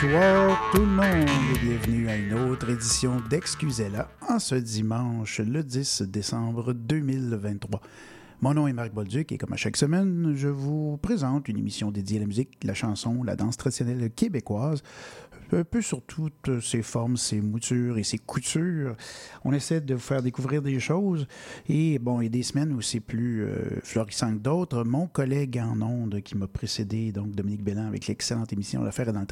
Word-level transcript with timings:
Bonsoir 0.00 0.70
tout 0.70 0.82
le 0.82 0.86
monde 0.86 1.28
et 1.28 1.58
bienvenue 1.58 2.08
à 2.08 2.16
une 2.16 2.34
autre 2.34 2.70
édition 2.70 3.20
d'Excusez-la 3.28 4.08
en 4.28 4.38
ce 4.38 4.54
dimanche 4.54 5.40
le 5.40 5.64
10 5.64 6.02
décembre 6.02 6.72
2023. 6.72 7.80
Mon 8.40 8.54
nom 8.54 8.68
est 8.68 8.72
Marc 8.72 8.92
Bolduc 8.92 9.32
et 9.32 9.38
comme 9.38 9.52
à 9.52 9.56
chaque 9.56 9.76
semaine, 9.76 10.34
je 10.36 10.46
vous 10.46 10.98
présente 10.98 11.48
une 11.48 11.58
émission 11.58 11.90
dédiée 11.90 12.18
à 12.18 12.20
la 12.20 12.26
musique, 12.26 12.62
la 12.62 12.74
chanson, 12.74 13.24
la 13.24 13.34
danse 13.34 13.56
traditionnelle 13.56 14.12
québécoise, 14.12 14.84
un 15.56 15.64
peu 15.64 15.80
sur 15.80 16.02
toutes 16.02 16.60
ses 16.60 16.82
formes, 16.82 17.16
ses 17.16 17.40
moutures 17.40 17.98
et 17.98 18.02
ses 18.02 18.18
coutures. 18.18 18.96
On 19.44 19.52
essaie 19.52 19.80
de 19.80 19.94
vous 19.94 20.00
faire 20.00 20.22
découvrir 20.22 20.62
des 20.62 20.78
choses. 20.80 21.26
Et 21.68 21.98
bon, 21.98 22.20
il 22.20 22.24
y 22.24 22.26
a 22.26 22.30
des 22.30 22.42
semaines 22.42 22.72
où 22.72 22.80
c'est 22.80 23.00
plus 23.00 23.44
euh, 23.44 23.80
florissant 23.82 24.32
que 24.32 24.38
d'autres. 24.38 24.84
Mon 24.84 25.06
collègue 25.06 25.58
en 25.58 25.80
ondes 25.80 26.20
qui 26.22 26.36
m'a 26.36 26.46
précédé, 26.46 27.12
donc 27.12 27.32
Dominique 27.32 27.62
Bellan, 27.62 27.86
avec 27.86 28.06
l'excellente 28.06 28.52
émission 28.52 28.82
L'affaire 28.82 29.08
est 29.08 29.12
dans 29.12 29.20
le 29.20 29.26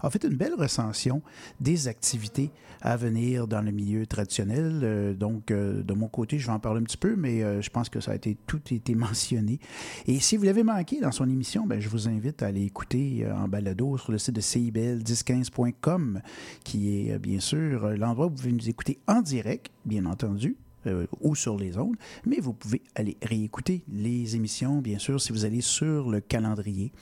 a 0.00 0.10
fait 0.10 0.24
une 0.24 0.36
belle 0.36 0.54
recension 0.54 1.22
des 1.60 1.88
activités 1.88 2.50
à 2.80 2.96
venir 2.96 3.46
dans 3.46 3.60
le 3.60 3.72
milieu 3.72 4.06
traditionnel. 4.06 4.80
Euh, 4.82 5.14
donc, 5.14 5.50
euh, 5.50 5.82
de 5.82 5.92
mon 5.92 6.08
côté, 6.08 6.38
je 6.38 6.46
vais 6.46 6.52
en 6.52 6.60
parler 6.60 6.80
un 6.80 6.84
petit 6.84 6.96
peu, 6.96 7.14
mais 7.16 7.40
je 7.62 7.70
pense 7.70 7.88
que 7.88 8.00
ça 8.00 8.12
a 8.12 8.14
été 8.14 8.36
tout 8.46 8.60
été 8.70 8.94
mentionné. 8.94 9.60
Et 10.06 10.20
si 10.20 10.36
vous 10.36 10.44
l'avez 10.44 10.62
manqué 10.62 11.00
dans 11.00 11.12
son 11.12 11.28
émission, 11.28 11.66
ben, 11.66 11.80
je 11.80 11.88
vous 11.88 12.08
invite 12.08 12.42
à 12.42 12.46
aller 12.46 12.64
écouter 12.64 13.26
en 13.34 13.48
balado 13.48 13.98
sur 13.98 14.12
le 14.12 14.18
site 14.18 14.34
de 14.34 14.40
CIBL 14.40 14.98
1015 14.98 15.50
qui 16.64 17.08
est 17.08 17.12
euh, 17.12 17.18
bien 17.18 17.40
sûr 17.40 17.84
euh, 17.84 17.96
l'endroit 17.96 18.26
où 18.26 18.30
vous 18.30 18.36
pouvez 18.36 18.52
nous 18.52 18.68
écouter 18.68 18.98
en 19.06 19.22
direct, 19.22 19.70
bien 19.84 20.06
entendu, 20.06 20.56
euh, 20.86 21.06
ou 21.20 21.34
sur 21.34 21.58
les 21.58 21.76
ondes, 21.76 21.96
mais 22.24 22.40
vous 22.40 22.54
pouvez 22.54 22.82
aller 22.94 23.16
réécouter 23.22 23.82
les 23.92 24.36
émissions, 24.36 24.78
bien 24.80 24.98
sûr, 24.98 25.20
si 25.20 25.32
vous 25.32 25.44
allez 25.44 25.60
sur 25.60 26.08
le 26.08 26.20
calendrier 26.20 26.92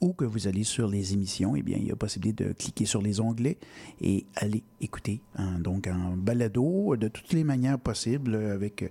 ou 0.00 0.12
que 0.12 0.24
vous 0.24 0.46
allez 0.46 0.64
sur 0.64 0.86
les 0.86 1.14
émissions, 1.14 1.56
eh 1.56 1.62
bien, 1.62 1.78
il 1.78 1.86
y 1.86 1.90
a 1.90 1.96
possibilité 1.96 2.44
de 2.44 2.52
cliquer 2.52 2.84
sur 2.84 3.00
les 3.00 3.20
onglets 3.20 3.56
et 4.02 4.26
aller 4.36 4.62
écouter, 4.80 5.20
hein, 5.36 5.58
donc 5.58 5.86
en 5.86 6.16
balado, 6.16 6.94
de 6.96 7.08
toutes 7.08 7.32
les 7.32 7.44
manières 7.44 7.78
possibles, 7.78 8.34
avec 8.34 8.84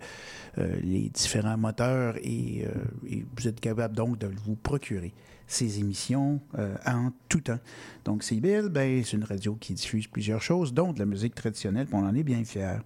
les 0.57 1.09
différents 1.09 1.57
moteurs, 1.57 2.17
et, 2.23 2.65
et, 3.07 3.25
vous 3.37 3.47
êtes 3.47 3.59
capable 3.59 3.95
donc 3.95 4.17
de 4.17 4.31
vous 4.45 4.55
procurer 4.55 5.13
ces 5.47 5.79
émissions 5.79 6.41
euh, 6.57 6.75
en 6.85 7.11
tout 7.29 7.41
temps. 7.41 7.59
Donc, 8.05 8.23
CIBL, 8.23 8.69
ben, 8.69 9.03
c'est 9.03 9.17
une 9.17 9.23
radio 9.23 9.55
qui 9.55 9.73
diffuse 9.73 10.07
plusieurs 10.07 10.41
choses, 10.41 10.73
dont 10.73 10.93
de 10.93 10.99
la 10.99 11.05
musique 11.05 11.35
traditionnelle, 11.35 11.87
on 11.91 12.05
en 12.05 12.15
est 12.15 12.23
bien 12.23 12.43
fiers. 12.43 12.79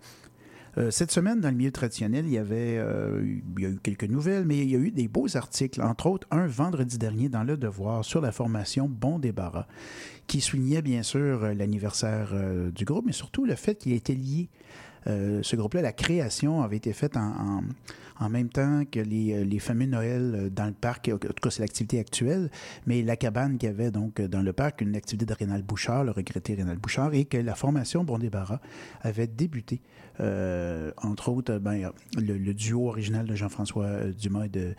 Euh, 0.77 0.91
cette 0.91 1.11
semaine, 1.11 1.39
dans 1.41 1.49
le 1.49 1.55
milieu 1.55 1.72
traditionnel, 1.72 2.25
il 2.27 2.33
y 2.33 2.38
avait 2.38 2.77
euh, 2.77 3.39
a 3.58 3.61
eu 3.61 3.80
quelques 3.81 4.03
nouvelles, 4.03 4.45
mais 4.45 4.59
il 4.59 4.69
y 4.69 4.75
a 4.75 4.80
eu 4.80 4.91
des 4.91 5.08
beaux 5.08 5.36
articles, 5.36 5.81
entre 5.81 6.05
autres 6.05 6.27
un 6.30 6.45
vendredi 6.45 6.99
dernier 6.99 7.30
dans 7.30 7.44
Le 7.44 7.58
Devoir 7.58 8.05
sur 8.05 8.22
la 8.22 8.31
formation 8.31 8.88
Bon 8.88 9.17
Débarras, 9.17 9.66
qui 10.27 10.39
soulignait 10.39 10.83
bien 10.83 11.02
sûr 11.02 11.53
l'anniversaire 11.55 12.36
du 12.71 12.86
groupe, 12.86 13.05
mais 13.08 13.11
surtout 13.11 13.45
le 13.45 13.55
fait 13.55 13.75
qu'il 13.75 13.94
était 13.94 14.14
lié. 14.14 14.49
Ce 15.06 15.56
groupe-là, 15.56 15.81
la 15.81 15.94
création 15.94 16.62
avait 16.62 16.78
été 16.78 16.94
faite 16.94 17.17
en 17.17 17.62
en 18.20 18.30
même 18.30 18.50
temps 18.50 18.84
que 18.90 19.00
les, 19.00 19.34
euh, 19.34 19.44
les 19.44 19.59
fameux 19.59 19.86
Noël 19.86 20.34
euh, 20.36 20.50
dans 20.50 20.66
le 20.66 20.73
parc. 20.73 21.10
En 21.14 21.17
tout 21.17 21.33
cas, 21.42 21.49
c'est 21.49 21.61
l'activité 21.61 21.99
actuelle, 21.99 22.49
mais 22.86 23.02
la 23.02 23.16
cabane 23.16 23.58
qu'il 23.58 23.70
y 23.70 23.71
avait 23.71 23.92
donc 23.92 24.21
dans 24.21 24.42
le 24.42 24.54
parc, 24.54 24.82
une 24.82 24.95
activité 24.95 25.26
de 25.26 25.33
Rénal 25.33 25.64
Bouchard, 25.64 26.04
le 26.04 26.11
regretté 26.11 26.55
Rénal 26.55 26.77
Bouchard, 26.77 27.14
et 27.14 27.26
que 27.26 27.38
la 27.38 27.55
formation 27.55 28.04
Bon 28.04 28.17
Débarras 28.17 28.60
avait 29.02 29.27
débuté. 29.27 29.82
Euh, 30.20 30.92
entre 30.98 31.30
autres, 31.30 31.58
ben, 31.60 31.92
le, 32.17 32.54
duo 32.54 32.88
original 32.88 33.26
de 33.27 33.36
Jean-François 33.36 34.05
Dumas 34.17 34.45
et 34.45 34.50
de 34.50 34.76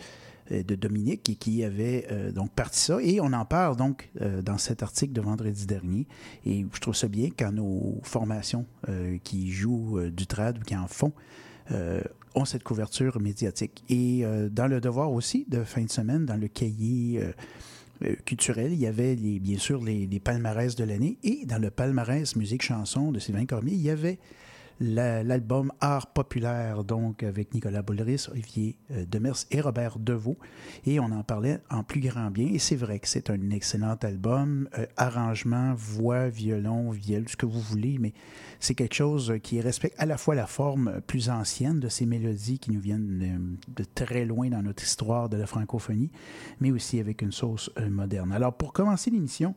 de 0.50 0.74
Dominique 0.74 1.28
et 1.30 1.34
qui 1.34 1.64
avait 1.64 2.06
donc 2.34 2.50
parti 2.52 2.78
ça. 2.80 2.98
Et 3.02 3.20
on 3.20 3.32
en 3.32 3.44
parle 3.44 3.76
donc 3.76 4.10
dans 4.42 4.58
cet 4.58 4.82
article 4.82 5.12
de 5.12 5.20
vendredi 5.20 5.66
dernier. 5.66 6.06
Et 6.46 6.64
je 6.72 6.80
trouve 6.80 6.94
ça 6.94 7.08
bien 7.08 7.28
quand 7.36 7.52
nos 7.52 8.00
formations 8.02 8.66
qui 9.24 9.50
jouent 9.50 10.10
du 10.10 10.26
trad 10.26 10.58
ou 10.58 10.62
qui 10.62 10.76
en 10.76 10.88
font 10.88 11.12
ont 12.34 12.44
cette 12.44 12.62
couverture 12.62 13.20
médiatique. 13.20 13.84
Et 13.88 14.24
euh, 14.24 14.48
dans 14.48 14.66
le 14.66 14.80
devoir 14.80 15.12
aussi 15.12 15.46
de 15.48 15.64
fin 15.64 15.82
de 15.82 15.90
semaine, 15.90 16.26
dans 16.26 16.36
le 16.36 16.48
cahier 16.48 17.20
euh, 17.20 17.32
euh, 18.04 18.14
culturel, 18.24 18.72
il 18.72 18.78
y 18.78 18.86
avait 18.86 19.14
les, 19.14 19.38
bien 19.40 19.58
sûr 19.58 19.82
les, 19.82 20.06
les 20.06 20.20
palmarès 20.20 20.74
de 20.74 20.84
l'année. 20.84 21.18
Et 21.22 21.44
dans 21.46 21.58
le 21.58 21.70
palmarès 21.70 22.36
musique-chanson 22.36 23.12
de 23.12 23.18
Sylvain 23.18 23.46
Cormier, 23.46 23.72
il 23.72 23.82
y 23.82 23.90
avait 23.90 24.18
l'album 24.80 25.72
Art 25.80 26.06
populaire, 26.08 26.84
donc 26.84 27.22
avec 27.22 27.52
Nicolas 27.54 27.82
Boulris, 27.82 28.26
Olivier 28.30 28.76
euh, 28.90 29.04
Demers 29.06 29.44
et 29.50 29.60
Robert 29.60 29.98
Deveau. 29.98 30.38
Et 30.86 31.00
on 31.00 31.06
en 31.06 31.22
parlait 31.22 31.60
en 31.70 31.82
plus 31.82 32.00
grand 32.00 32.30
bien. 32.30 32.48
Et 32.48 32.58
c'est 32.58 32.76
vrai 32.76 32.98
que 32.98 33.08
c'est 33.08 33.30
un 33.30 33.50
excellent 33.50 33.96
album. 34.02 34.68
Euh, 34.78 34.86
arrangement, 34.96 35.74
voix, 35.74 36.28
violon, 36.28 36.90
viol, 36.90 37.28
ce 37.28 37.36
que 37.36 37.46
vous 37.46 37.60
voulez, 37.60 37.98
mais 37.98 38.12
c'est 38.60 38.74
quelque 38.74 38.94
chose 38.94 39.34
qui 39.42 39.60
respecte 39.60 40.00
à 40.00 40.06
la 40.06 40.16
fois 40.16 40.34
la 40.34 40.46
forme 40.46 41.00
plus 41.06 41.28
ancienne 41.30 41.80
de 41.80 41.88
ces 41.88 42.06
mélodies 42.06 42.58
qui 42.58 42.70
nous 42.70 42.80
viennent 42.80 43.56
de, 43.68 43.84
très 43.94 44.24
loin 44.24 44.48
dans 44.48 44.62
notre 44.62 44.82
histoire 44.82 45.28
de 45.28 45.36
la 45.36 45.46
francophonie, 45.46 46.10
mais 46.60 46.70
aussi 46.70 47.00
avec 47.00 47.22
une 47.22 47.32
sauce 47.32 47.70
euh, 47.78 47.88
moderne. 47.88 48.32
Alors, 48.32 48.54
pour 48.54 48.72
commencer 48.72 49.10
l'émission, 49.10 49.54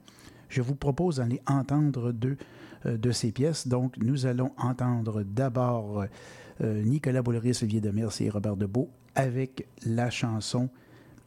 je 0.50 0.62
vous 0.62 0.76
propose 0.76 1.18
d'aller 1.18 1.42
entendre 1.48 2.12
deux 2.12 2.38
euh, 2.38 2.61
de 2.86 3.12
ces 3.12 3.32
pièces. 3.32 3.68
Donc, 3.68 3.98
nous 3.98 4.26
allons 4.26 4.52
entendre 4.58 5.24
d'abord 5.24 6.06
euh, 6.64 6.84
Nicolas 6.84 7.22
Bouleris, 7.22 7.60
Olivier 7.62 7.82
Demers 7.82 8.22
et 8.22 8.30
Robert 8.30 8.56
Debeau 8.56 8.90
avec 9.16 9.68
la 9.86 10.10
chanson 10.10 10.70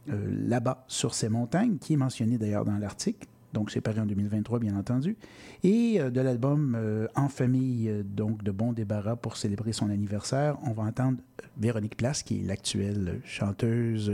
euh, 0.09 0.27
Là-bas 0.47 0.85
sur 0.87 1.13
ces 1.13 1.29
montagnes, 1.29 1.77
qui 1.77 1.93
est 1.93 1.97
mentionnée 1.97 2.37
d'ailleurs 2.37 2.65
dans 2.65 2.77
l'article. 2.77 3.27
Donc, 3.53 3.71
c'est 3.71 3.81
paru 3.81 4.01
en 4.01 4.05
2023, 4.05 4.59
bien 4.59 4.75
entendu. 4.75 5.15
Et 5.63 5.97
de 5.97 6.21
l'album 6.21 6.77
En 7.15 7.29
famille, 7.29 8.03
donc 8.03 8.43
de 8.43 8.51
Bon 8.51 8.73
Débarras 8.73 9.15
pour 9.15 9.37
célébrer 9.37 9.71
son 9.71 9.89
anniversaire, 9.89 10.57
on 10.63 10.73
va 10.73 10.83
entendre 10.83 11.19
Véronique 11.57 11.95
Place, 11.95 12.21
qui 12.21 12.41
est 12.41 12.43
l'actuelle 12.43 13.21
chanteuse, 13.23 14.11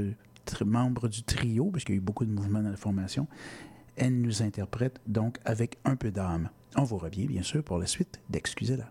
membre 0.63 1.07
du 1.07 1.23
trio, 1.23 1.71
parce 1.71 1.83
qu'il 1.83 1.95
y 1.95 1.97
a 1.97 2.01
eu 2.01 2.01
beaucoup 2.01 2.25
de 2.25 2.31
mouvements 2.31 2.61
dans 2.61 2.69
la 2.69 2.77
formation. 2.77 3.27
Elle 3.95 4.21
nous 4.21 4.43
interprète 4.43 4.99
donc 5.07 5.39
avec 5.43 5.77
un 5.85 5.95
peu 5.95 6.11
d'âme. 6.11 6.49
On 6.75 6.83
vous 6.83 6.97
revient 6.97 7.27
bien 7.27 7.43
sûr 7.43 7.63
pour 7.63 7.77
la 7.77 7.87
suite 7.87 8.21
d'Excusez-la. 8.29 8.87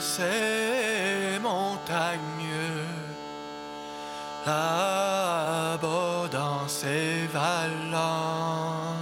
Ces 0.00 1.38
montagnes, 1.40 2.18
là-bas 4.46 6.28
dans 6.30 6.66
ces 6.68 7.26
vallons, 7.32 8.94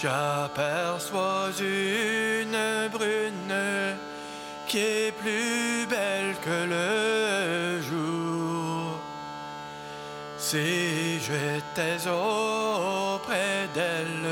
j'aperçois 0.00 1.50
une 1.60 2.88
brune 2.90 3.96
qui 4.66 4.78
est 4.78 5.12
plus 5.12 5.86
belle 5.88 6.34
que 6.44 6.58
le 6.74 7.82
jour. 7.82 8.98
Si 10.38 11.20
j'étais 11.20 12.08
auprès 12.08 13.68
d'elle, 13.74 14.30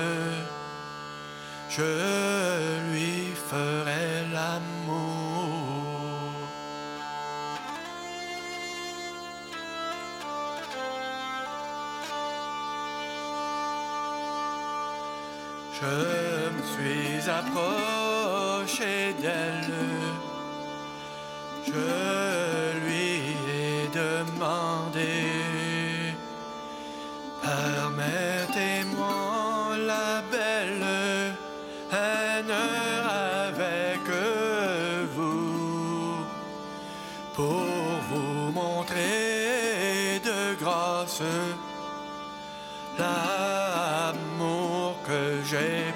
je 1.68 2.19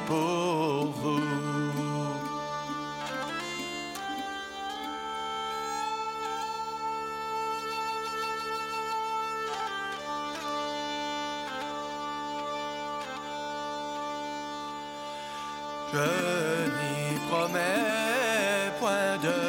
pour 0.06 0.87
vous. 1.01 1.45
Je 15.93 15.99
n'y 16.77 17.19
promets 17.29 18.73
point 18.81 19.17
de 19.23 19.41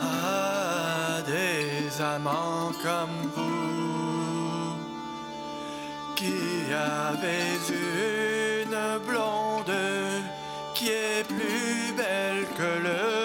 à 0.00 1.22
des 1.22 2.00
amants 2.00 2.70
comme 2.84 3.18
vous 3.34 4.76
qui 6.14 6.72
avez 6.72 7.72
eu 7.72 8.37
qui 10.78 10.90
est 10.90 11.24
plus 11.26 11.92
belle 11.96 12.46
que 12.56 12.78
le 12.86 13.17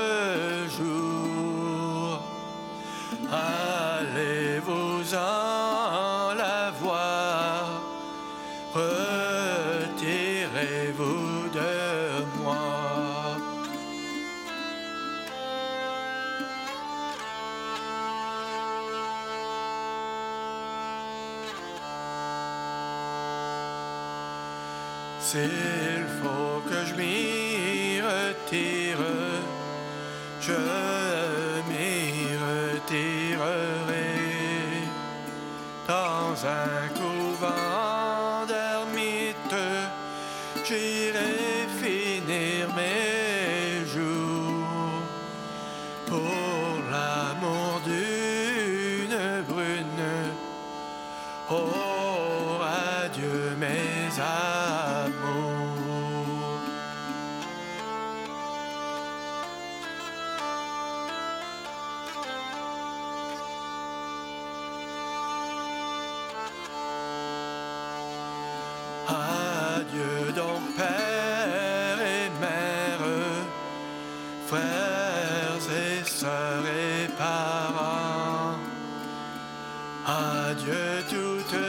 Adieu 80.06 81.04
toutes 81.10 81.60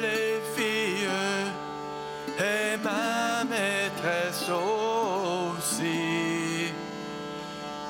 les 0.00 0.40
filles 0.56 1.08
et 2.38 2.76
ma 2.82 3.44
maîtresse 3.44 4.50
aussi. 5.58 5.92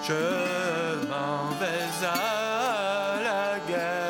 Je 0.07 1.07
m'en 1.09 1.49
vais 1.59 2.07
à 2.07 3.23
la 3.23 3.59
guerre. 3.67 4.01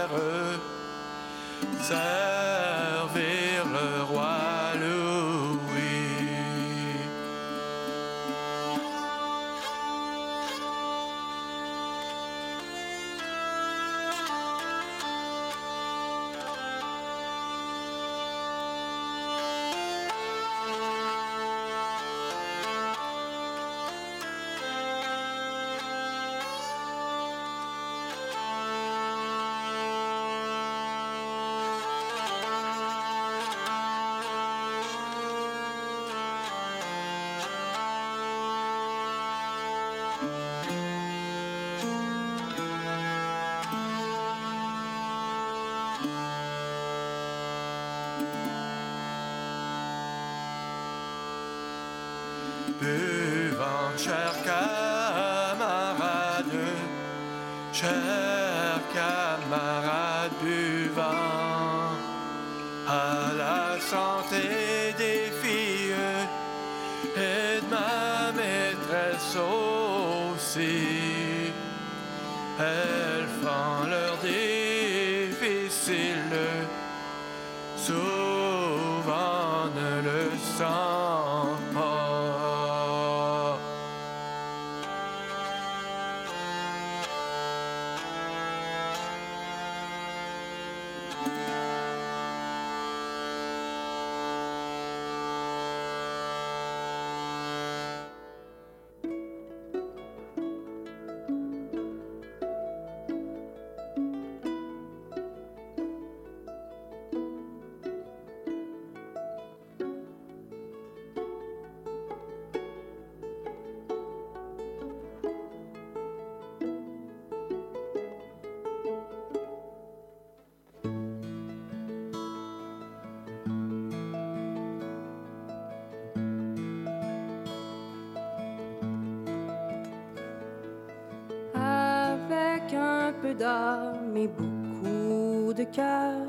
d'âme 133.41 134.17
et 134.17 134.29
beaucoup 134.29 135.55
de 135.55 135.65
cœur. 135.65 136.27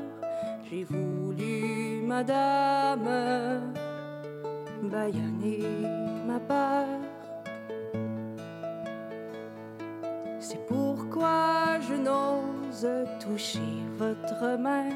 J'ai 0.64 0.84
voulu, 0.84 2.02
madame, 2.06 3.10
baïonner 4.82 5.60
ma 6.26 6.40
peur. 6.40 6.86
C'est 10.40 10.66
pourquoi 10.66 11.78
je 11.86 11.94
n'ose 12.06 12.88
toucher 13.20 13.74
votre 13.98 14.58
main. 14.58 14.88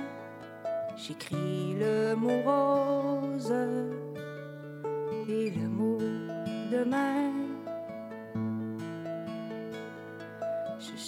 J'écris 0.97 1.77
le 1.79 2.15
mot 2.17 2.43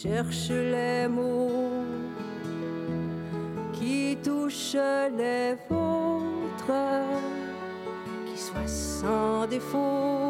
cherche 0.02 0.50
les 0.50 1.08
mots 1.08 1.84
qui 3.72 4.16
touchent 4.22 4.76
les 5.16 5.56
vôtres, 5.68 6.72
qui 8.26 8.38
soient 8.38 8.66
sans 8.66 9.46
défaut 9.46 10.27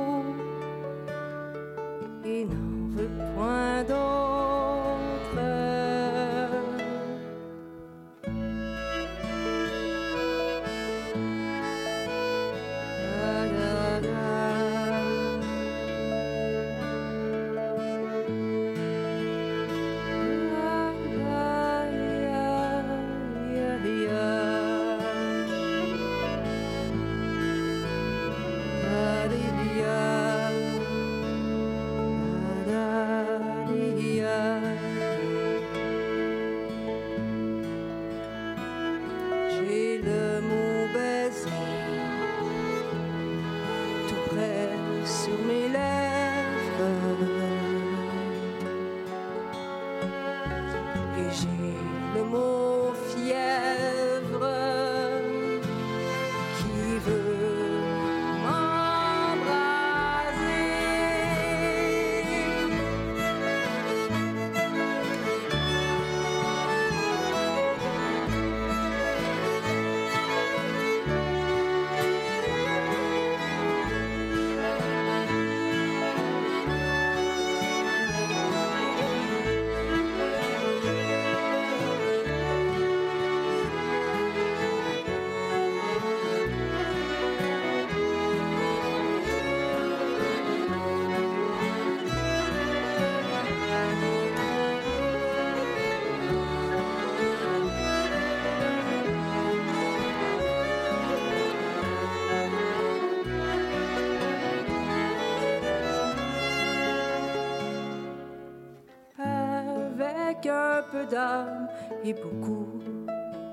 d'âme 111.07 111.69
et 112.05 112.14
beaucoup 112.14 112.81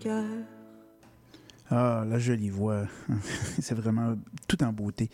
cœur. 0.00 0.47
Ah, 1.70 2.04
la 2.08 2.18
jolie 2.18 2.48
voix. 2.48 2.86
C'est 3.60 3.74
vraiment 3.74 4.14
tout 4.48 4.62
en 4.64 4.72
beauté. 4.72 5.10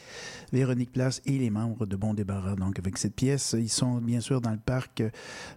Véronique 0.53 0.93
Place 0.93 1.21
et 1.27 1.37
les 1.37 1.51
membres 1.51 1.85
de 1.85 1.97
Bon 1.97 2.15
Débarras. 2.15 2.55
Donc, 2.55 2.79
avec 2.79 2.97
cette 2.97 3.17
pièce, 3.17 3.57
ils 3.59 3.69
sont 3.69 3.97
bien 3.99 4.21
sûr 4.21 4.41
dans 4.41 4.53
le 4.53 4.59
parc, 4.59 5.01
euh, 5.01 5.11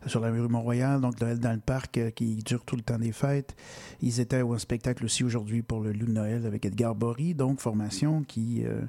sur 0.07 0.19
la 0.21 0.31
rue 0.31 0.47
Mont-Royal, 0.47 0.99
donc 0.99 1.15
dans 1.19 1.53
le 1.53 1.59
parc 1.59 1.99
euh, 1.99 2.09
qui 2.09 2.37
dure 2.37 2.63
tout 2.65 2.75
le 2.75 2.81
temps 2.81 2.97
des 2.97 3.11
fêtes. 3.11 3.55
Ils 4.01 4.19
étaient 4.19 4.41
au 4.41 4.57
spectacle 4.57 5.05
aussi 5.05 5.23
aujourd'hui 5.23 5.61
pour 5.61 5.81
le 5.81 5.91
Loup 5.91 6.07
de 6.07 6.13
Noël 6.13 6.45
avec 6.47 6.65
Edgar 6.65 6.95
Bory, 6.95 7.35
donc 7.35 7.59
formation 7.59 8.23
qui, 8.23 8.63
euh, 8.65 8.81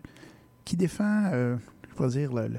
qui 0.64 0.76
défend, 0.76 1.30
je 1.32 1.94
pourrais 1.94 2.08
dire, 2.08 2.32
le- 2.32 2.58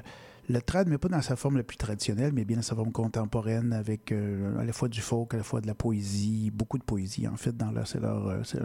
le 0.50 0.60
trad, 0.60 0.88
mais 0.88 0.98
pas 0.98 1.08
dans 1.08 1.22
sa 1.22 1.36
forme 1.36 1.56
la 1.56 1.62
plus 1.62 1.76
traditionnelle, 1.76 2.32
mais 2.32 2.44
bien 2.44 2.56
dans 2.56 2.62
sa 2.62 2.74
forme 2.74 2.92
contemporaine, 2.92 3.72
avec 3.72 4.12
euh, 4.12 4.58
à 4.58 4.64
la 4.64 4.72
fois 4.72 4.88
du 4.88 5.00
folk, 5.00 5.34
à 5.34 5.38
la 5.38 5.42
fois 5.42 5.60
de 5.60 5.66
la 5.66 5.74
poésie, 5.74 6.50
beaucoup 6.52 6.78
de 6.78 6.82
poésie, 6.82 7.28
en 7.28 7.36
fait, 7.36 7.56
dans 7.56 7.70
leur, 7.70 7.86
c'est 7.86 8.00
leur, 8.00 8.26
euh, 8.26 8.42
c'est 8.42 8.58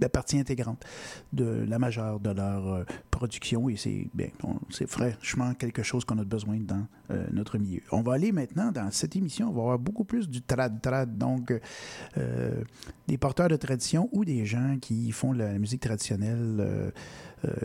la 0.00 0.08
partie 0.08 0.38
intégrante 0.38 0.84
de 1.32 1.64
la 1.68 1.78
majeure 1.78 2.20
de 2.20 2.30
leur 2.30 2.66
euh, 2.66 2.84
production, 3.10 3.68
et 3.68 3.76
c'est 3.76 4.08
bien, 4.12 4.28
c'est 4.70 4.88
franchement 4.88 5.54
quelque 5.54 5.82
chose 5.82 6.04
qu'on 6.04 6.18
a 6.18 6.24
besoin 6.24 6.58
dans 6.58 6.86
notre 7.32 7.58
milieu. 7.58 7.80
On 7.90 8.02
va 8.02 8.14
aller 8.14 8.30
maintenant 8.30 8.70
dans 8.70 8.90
cette 8.92 9.16
émission, 9.16 9.48
on 9.48 9.52
va 9.52 9.62
avoir 9.62 9.78
beaucoup 9.78 10.04
plus 10.04 10.28
du 10.28 10.42
trad-trad, 10.42 11.18
donc 11.18 11.52
des 13.08 13.18
porteurs 13.18 13.48
de 13.48 13.56
tradition 13.56 14.08
ou 14.12 14.24
des 14.24 14.46
gens 14.46 14.76
qui 14.80 15.10
font 15.10 15.32
la 15.32 15.58
musique 15.58 15.80
traditionnelle, 15.80 16.92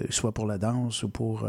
soit 0.09 0.33
pour 0.33 0.47
la 0.47 0.57
danse 0.57 1.03
ou 1.03 1.09
pour 1.09 1.47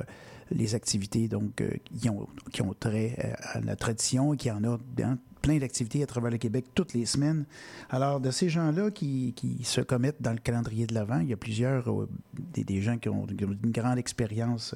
les 0.50 0.74
activités 0.74 1.28
donc, 1.28 1.60
euh, 1.60 1.70
qui, 1.84 2.08
ont, 2.08 2.28
qui 2.52 2.62
ont 2.62 2.74
trait 2.78 3.16
euh, 3.24 3.32
à 3.52 3.60
la 3.60 3.76
tradition 3.76 4.34
et 4.34 4.36
qui 4.36 4.50
en 4.50 4.62
a 4.64 4.78
dans 4.96 5.18
plein 5.42 5.58
d'activités 5.58 6.02
à 6.02 6.06
travers 6.06 6.30
le 6.30 6.38
Québec 6.38 6.66
toutes 6.74 6.94
les 6.94 7.06
semaines. 7.06 7.44
Alors, 7.90 8.20
de 8.20 8.30
ces 8.30 8.48
gens-là 8.48 8.90
qui, 8.90 9.32
qui 9.36 9.62
se 9.64 9.80
commettent 9.80 10.20
dans 10.20 10.32
le 10.32 10.38
calendrier 10.38 10.86
de 10.86 10.94
l'Avent, 10.94 11.20
il 11.20 11.28
y 11.28 11.32
a 11.32 11.36
plusieurs, 11.36 11.90
euh, 11.90 12.08
des, 12.54 12.80
gens 12.80 12.98
qui 12.98 13.08
ont, 13.08 13.22
ont 13.22 13.26
une 13.28 13.70
grande 13.70 13.98
expérience, 13.98 14.74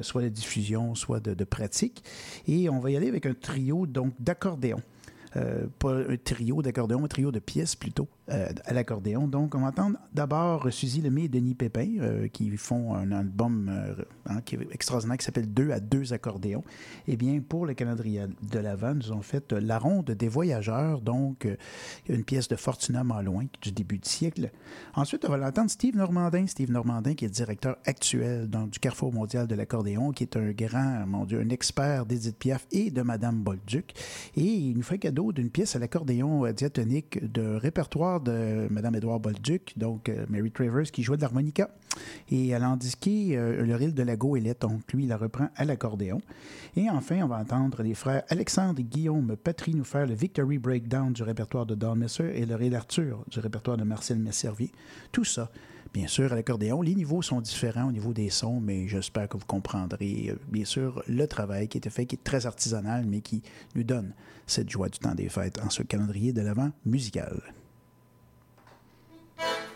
soit 0.00 0.22
de 0.22 0.28
diffusion, 0.28 0.94
soit 0.94 1.20
de, 1.20 1.44
pratique. 1.44 2.04
Et 2.46 2.68
on 2.68 2.78
va 2.78 2.90
y 2.90 2.96
aller 2.96 3.08
avec 3.08 3.26
un 3.26 3.34
trio 3.34 3.86
donc 3.86 4.14
d'accordéon. 4.18 4.80
Pas 5.78 5.94
un 5.94 6.16
trio 6.16 6.62
d'accordéon, 6.62 7.04
un 7.04 7.08
trio 7.08 7.30
de 7.30 7.38
pièces 7.38 7.74
plutôt 7.74 8.08
euh, 8.28 8.48
à 8.64 8.72
l'accordéon. 8.72 9.28
Donc, 9.28 9.54
on 9.54 9.60
va 9.60 9.68
entendre 9.68 9.98
d'abord 10.12 10.72
Suzy 10.72 11.00
Lemay 11.00 11.26
et 11.26 11.28
Denis 11.28 11.54
Pépin 11.54 11.98
euh, 12.00 12.26
qui 12.26 12.56
font 12.56 12.92
un 12.92 13.12
album 13.12 13.70
euh, 13.70 14.02
hein, 14.28 14.40
qui 14.40 14.56
est 14.56 14.66
extraordinaire 14.72 15.16
qui 15.16 15.24
s'appelle 15.24 15.54
Deux 15.54 15.70
à 15.70 15.78
deux 15.78 16.12
accordéons. 16.12 16.64
Eh 17.06 17.16
bien, 17.16 17.40
pour 17.40 17.66
le 17.66 17.74
calendrier 17.74 18.24
de 18.50 18.58
l'Avent, 18.58 18.94
nous 18.94 19.12
avons 19.12 19.22
fait 19.22 19.52
La 19.52 19.78
Ronde 19.78 20.10
des 20.10 20.26
Voyageurs, 20.26 21.02
donc 21.02 21.46
une 22.08 22.24
pièce 22.24 22.48
de 22.48 22.56
Fortuna 22.56 23.04
Malouin 23.04 23.44
du 23.62 23.70
début 23.70 23.98
du 23.98 24.08
siècle. 24.08 24.50
Ensuite, 24.96 25.24
on 25.24 25.28
va 25.28 25.36
l'entendre 25.36 25.70
Steve 25.70 25.94
Normandin. 25.94 26.48
Steve 26.48 26.72
Normandin, 26.72 27.14
qui 27.14 27.26
est 27.26 27.28
directeur 27.28 27.76
actuel 27.84 28.50
du 28.50 28.80
Carrefour 28.80 29.12
mondial 29.12 29.46
de 29.46 29.54
l'accordéon, 29.54 30.10
qui 30.10 30.24
est 30.24 30.36
un 30.36 30.50
grand, 30.50 31.06
mon 31.06 31.26
Dieu, 31.26 31.38
un 31.40 31.50
expert 31.50 32.06
d'Edith 32.06 32.36
Piaf 32.36 32.66
et 32.72 32.90
de 32.90 33.02
Madame 33.02 33.40
Bolduc. 33.40 33.94
Et 34.34 34.42
il 34.42 34.76
nous 34.76 34.82
fait 34.82 34.98
cadeau 34.98 35.30
d'une 35.30 35.50
pièce 35.50 35.76
à 35.76 35.78
l'accordéon 35.78 36.50
diatonique 36.50 37.32
de 37.32 37.54
répertoire 37.54 38.15
de 38.20 38.66
Madame 38.70 38.96
Édouard 38.96 39.20
Bolduc, 39.20 39.74
donc 39.76 40.08
euh, 40.08 40.26
Mary 40.28 40.50
Travers, 40.50 40.90
qui 40.90 41.02
jouait 41.02 41.16
de 41.16 41.22
l'harmonica. 41.22 41.70
Et 42.28 42.48
elle 42.48 42.62
a 42.62 42.72
euh, 42.72 43.64
le 43.64 43.74
ril 43.74 43.94
de 43.94 44.02
la 44.02 44.16
goélette, 44.16 44.62
donc 44.62 44.92
lui, 44.92 45.04
il 45.04 45.08
la 45.08 45.16
reprend 45.16 45.48
à 45.56 45.64
l'accordéon. 45.64 46.20
Et 46.76 46.90
enfin, 46.90 47.22
on 47.22 47.28
va 47.28 47.38
entendre 47.38 47.82
les 47.82 47.94
frères 47.94 48.22
Alexandre 48.28 48.80
et 48.80 48.84
Guillaume 48.84 49.36
Patry 49.36 49.74
nous 49.74 49.84
faire 49.84 50.06
le 50.06 50.14
Victory 50.14 50.58
Breakdown 50.58 51.12
du 51.12 51.22
répertoire 51.22 51.66
de 51.66 51.74
Don 51.74 51.94
Messer 51.94 52.32
et 52.34 52.46
le 52.46 52.54
ril 52.54 52.74
Arthur 52.74 53.24
du 53.28 53.40
répertoire 53.40 53.76
de 53.76 53.84
Marcel 53.84 54.18
Messervier. 54.18 54.70
Tout 55.12 55.24
ça, 55.24 55.50
bien 55.94 56.06
sûr, 56.06 56.32
à 56.32 56.36
l'accordéon. 56.36 56.82
Les 56.82 56.94
niveaux 56.94 57.22
sont 57.22 57.40
différents 57.40 57.88
au 57.88 57.92
niveau 57.92 58.12
des 58.12 58.30
sons, 58.30 58.60
mais 58.60 58.88
j'espère 58.88 59.28
que 59.28 59.36
vous 59.36 59.46
comprendrez, 59.46 60.28
euh, 60.30 60.36
bien 60.48 60.64
sûr, 60.64 61.02
le 61.08 61.26
travail 61.26 61.68
qui 61.68 61.78
a 61.78 61.80
été 61.80 61.90
fait, 61.90 62.06
qui 62.06 62.16
est 62.16 62.24
très 62.24 62.46
artisanal, 62.46 63.06
mais 63.06 63.20
qui 63.20 63.42
nous 63.74 63.84
donne 63.84 64.12
cette 64.46 64.70
joie 64.70 64.88
du 64.88 64.98
temps 64.98 65.14
des 65.14 65.28
fêtes 65.28 65.58
en 65.64 65.70
ce 65.70 65.82
calendrier 65.82 66.32
de 66.32 66.42
l'Avent 66.42 66.70
musical. 66.84 67.40
Thank 69.38 69.70
you. 69.70 69.75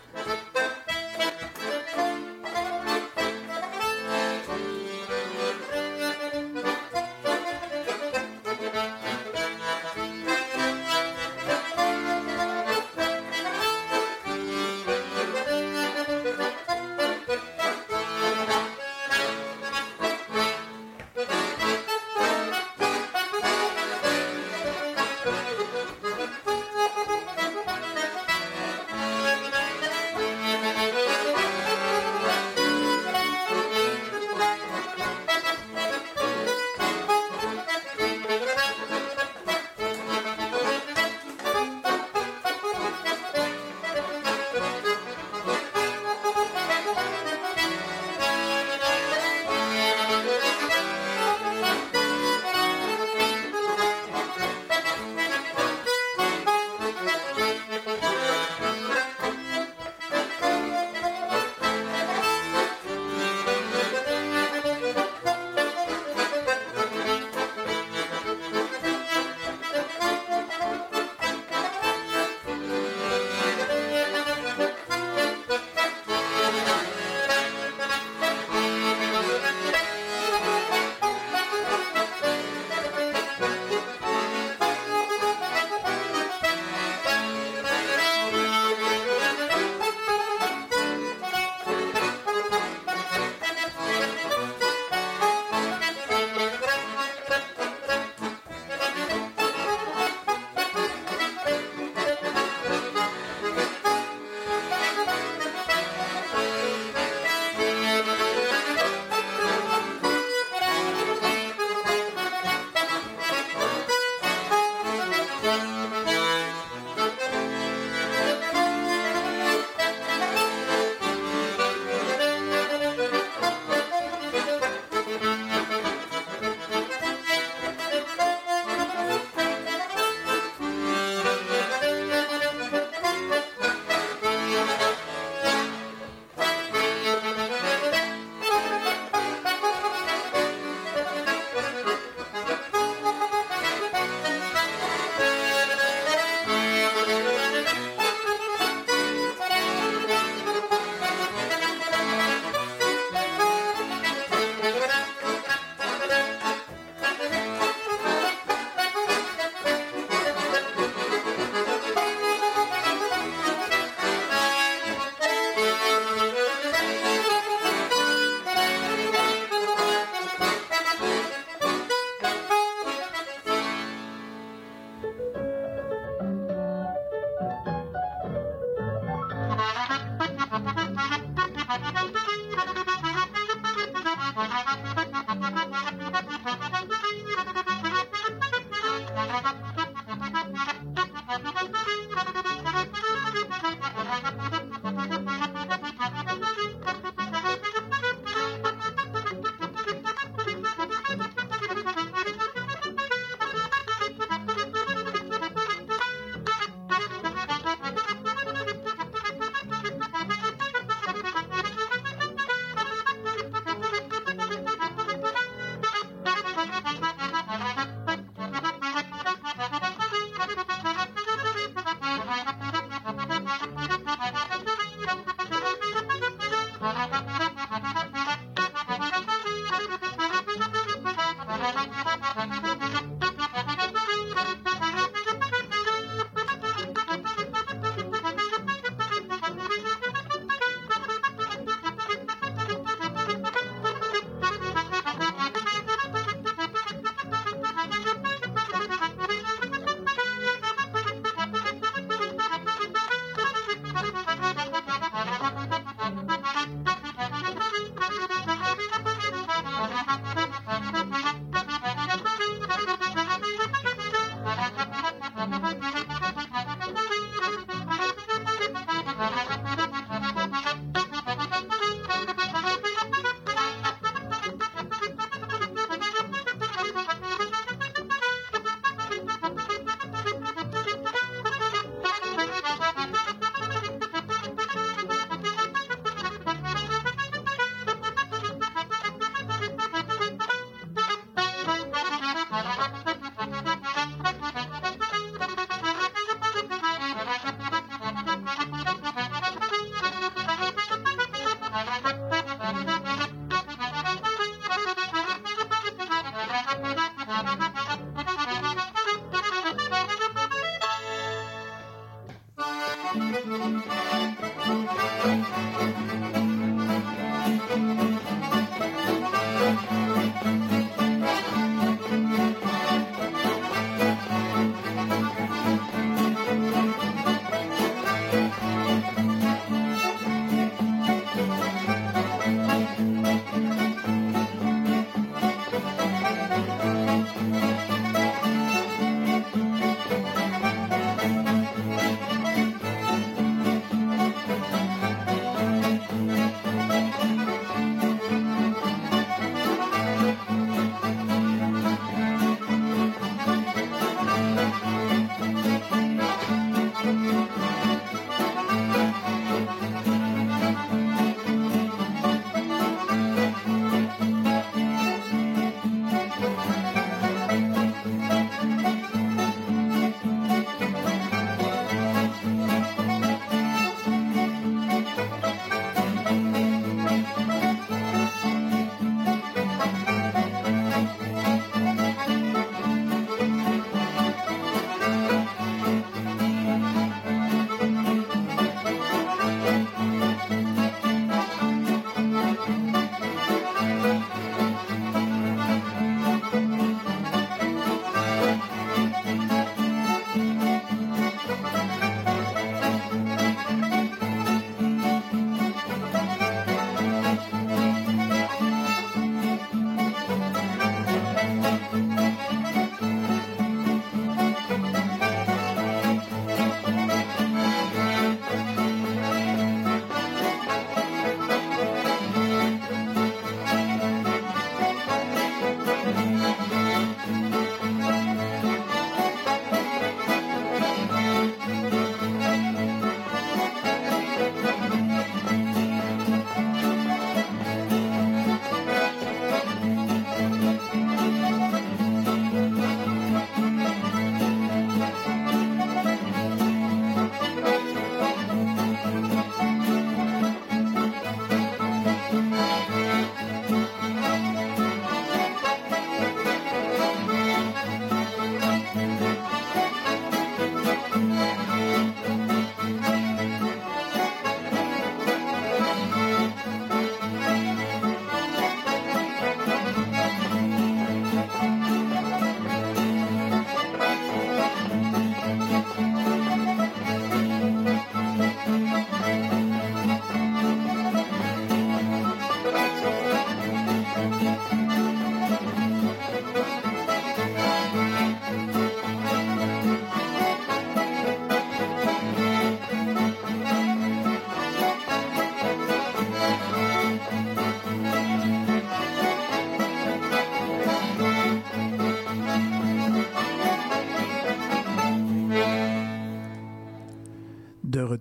Thank 232.41 233.01
you. 233.03 233.10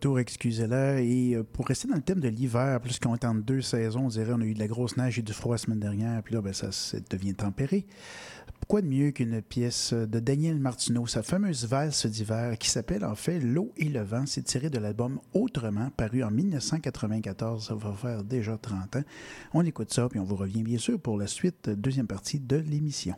Retour, 0.01 0.19
excusez-la. 0.19 1.03
Et 1.03 1.35
euh, 1.35 1.43
pour 1.43 1.67
rester 1.67 1.87
dans 1.87 1.95
le 1.95 2.01
thème 2.01 2.21
de 2.21 2.29
l'hiver, 2.29 2.81
plus 2.81 2.99
qu'on 2.99 3.15
est 3.15 3.25
en 3.27 3.35
deux 3.35 3.61
saisons, 3.61 4.07
on 4.07 4.09
dirait 4.09 4.33
on 4.33 4.41
a 4.41 4.45
eu 4.45 4.55
de 4.55 4.59
la 4.59 4.67
grosse 4.67 4.97
neige 4.97 5.19
et 5.19 5.23
du 5.23 5.35
froid 5.35 5.55
la 5.55 5.59
semaine 5.59 5.79
dernière, 5.79 6.23
puis 6.23 6.35
là, 6.35 6.41
ben, 6.41 6.55
ça, 6.55 6.71
devient 7.11 7.35
tempéré. 7.35 7.85
Quoi 8.67 8.81
de 8.81 8.87
mieux 8.87 9.11
qu'une 9.11 9.43
pièce 9.43 9.93
de 9.93 10.21
Daniel 10.21 10.59
Martineau, 10.59 11.07
sa 11.07 11.23
fameuse 11.23 11.67
valse 11.67 12.07
d'hiver 12.07 12.57
qui 12.57 12.71
s'appelle 12.71 13.05
en 13.05 13.15
fait 13.15 13.41
L'eau 13.41 13.73
et 13.77 13.91
le 13.91 14.01
vent. 14.01 14.25
C'est 14.27 14.43
tiré 14.43 14.71
de 14.71 14.79
l'album 14.79 15.21
Autrement, 15.35 15.91
paru 15.91 16.23
en 16.23 16.31
1994. 16.31 17.67
Ça 17.67 17.75
va 17.75 17.93
faire 17.93 18.23
déjà 18.23 18.57
30 18.57 18.97
ans. 18.97 19.03
On 19.53 19.67
écoute 19.67 19.93
ça, 19.93 20.09
puis 20.09 20.19
on 20.19 20.25
vous 20.25 20.37
revient 20.37 20.63
bien 20.63 20.79
sûr 20.79 20.99
pour 20.99 21.19
la 21.19 21.27
suite, 21.27 21.69
deuxième 21.69 22.07
partie 22.07 22.39
de 22.39 22.57
l'émission. 22.57 23.17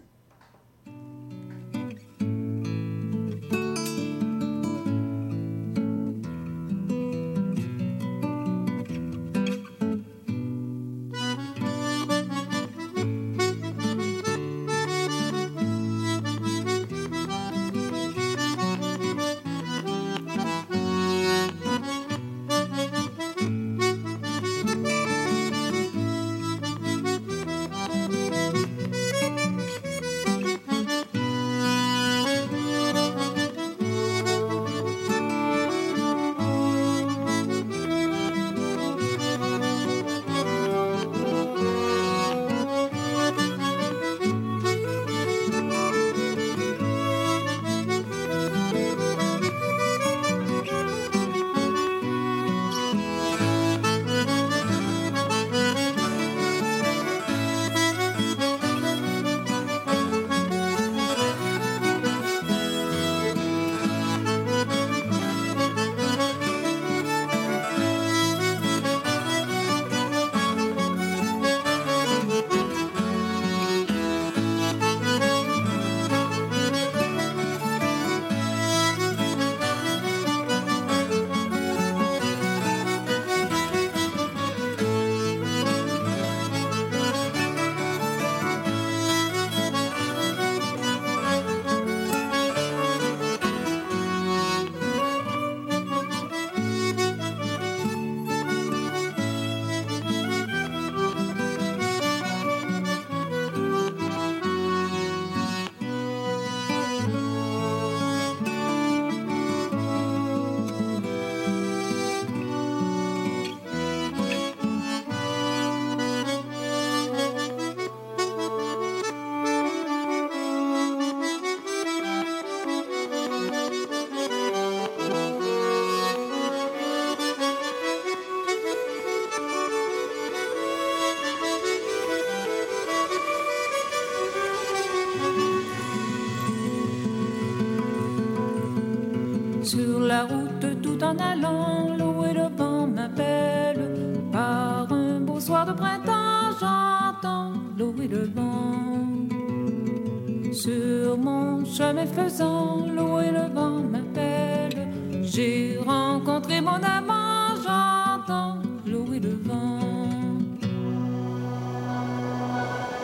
J'ai 156.25 156.31
rencontré 156.31 156.61
mon 156.61 156.81
amant, 156.83 157.57
j'entends 157.65 158.59
l'eau 158.87 159.13
et 159.13 159.19
le 159.19 159.37
vent. 159.45 159.81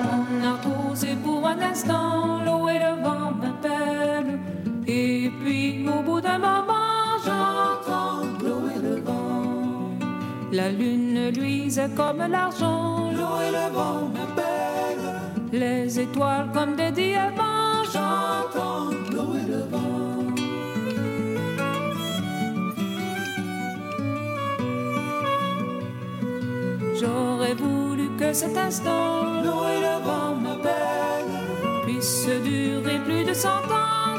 On 0.01 0.47
a 0.47 0.59
causé 0.63 1.17
pour 1.25 1.47
un 1.47 1.61
instant, 1.61 2.45
l'eau 2.45 2.69
et 2.69 2.79
le 2.79 3.03
vent 3.03 3.33
m'appellent. 3.33 4.39
Et 4.87 5.33
puis 5.43 5.85
au 5.89 6.03
bout 6.03 6.21
d'un 6.21 6.39
moment, 6.39 7.19
j'entends 7.25 8.23
l'eau 8.41 8.69
et 8.77 8.81
le 8.81 9.01
vent. 9.01 9.91
La 10.53 10.71
lune 10.71 11.31
luisait 11.31 11.91
comme 11.97 12.19
l'argent, 12.19 13.11
l'eau 13.11 13.41
et 13.41 13.51
le 13.51 13.75
vent 13.75 14.11
m'appellent. 14.15 15.51
Les 15.53 15.99
étoiles 15.99 16.51
comme 16.53 16.77
des 16.77 16.93
diamants, 16.93 17.83
j'entends 17.93 18.91
l'eau 19.11 19.35
et 19.35 19.51
le 19.51 19.63
vent. 19.71 20.08
J'aurais 27.01 27.55
voulu 27.55 28.11
que 28.19 28.33
cet 28.33 28.57
instant, 28.57 29.43
l'eau 29.43 29.69
et 29.69 29.81
le 29.81 30.05
vent 30.05 30.35
m'appellent, 30.35 31.87
puisse 31.87 32.27
durer 32.27 32.99
plus 33.05 33.25
de 33.25 33.35
cent 33.35 33.49
ans, 33.49 34.19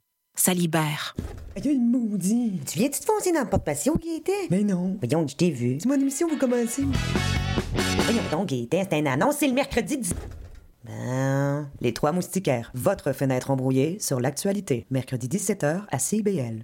ça 0.41 0.55
libère. 0.55 1.15
Aïe, 1.55 1.77
maudit! 1.77 2.59
Tu 2.65 2.79
viens-tu 2.79 2.99
te 2.99 3.05
foncer 3.05 3.31
dans 3.31 3.41
le 3.41 3.47
porte-patio, 3.47 3.95
Gaëtan? 3.95 4.47
Mais 4.49 4.63
non! 4.63 4.97
Voyons, 4.99 5.27
je 5.27 5.35
t'ai 5.35 5.51
vu. 5.51 5.77
C'est 5.79 5.87
mon 5.87 5.93
émission, 5.93 6.27
vous 6.27 6.37
commencez. 6.37 6.83
Voyons 7.75 8.23
donc, 8.31 8.47
Gaëtan, 8.47 8.87
c'est 8.89 8.97
une 8.97 9.07
annonce, 9.07 9.35
c'est 9.37 9.47
le 9.47 9.53
mercredi 9.53 9.99
10... 9.99 10.15
Ben... 10.83 11.69
Les 11.79 11.93
Trois 11.93 12.11
Moustiquaires, 12.11 12.71
votre 12.73 13.13
fenêtre 13.13 13.51
embrouillée 13.51 13.99
sur 13.99 14.19
l'actualité. 14.19 14.87
Mercredi 14.89 15.27
17h 15.27 15.83
à 15.91 15.99
CIBL. 15.99 16.63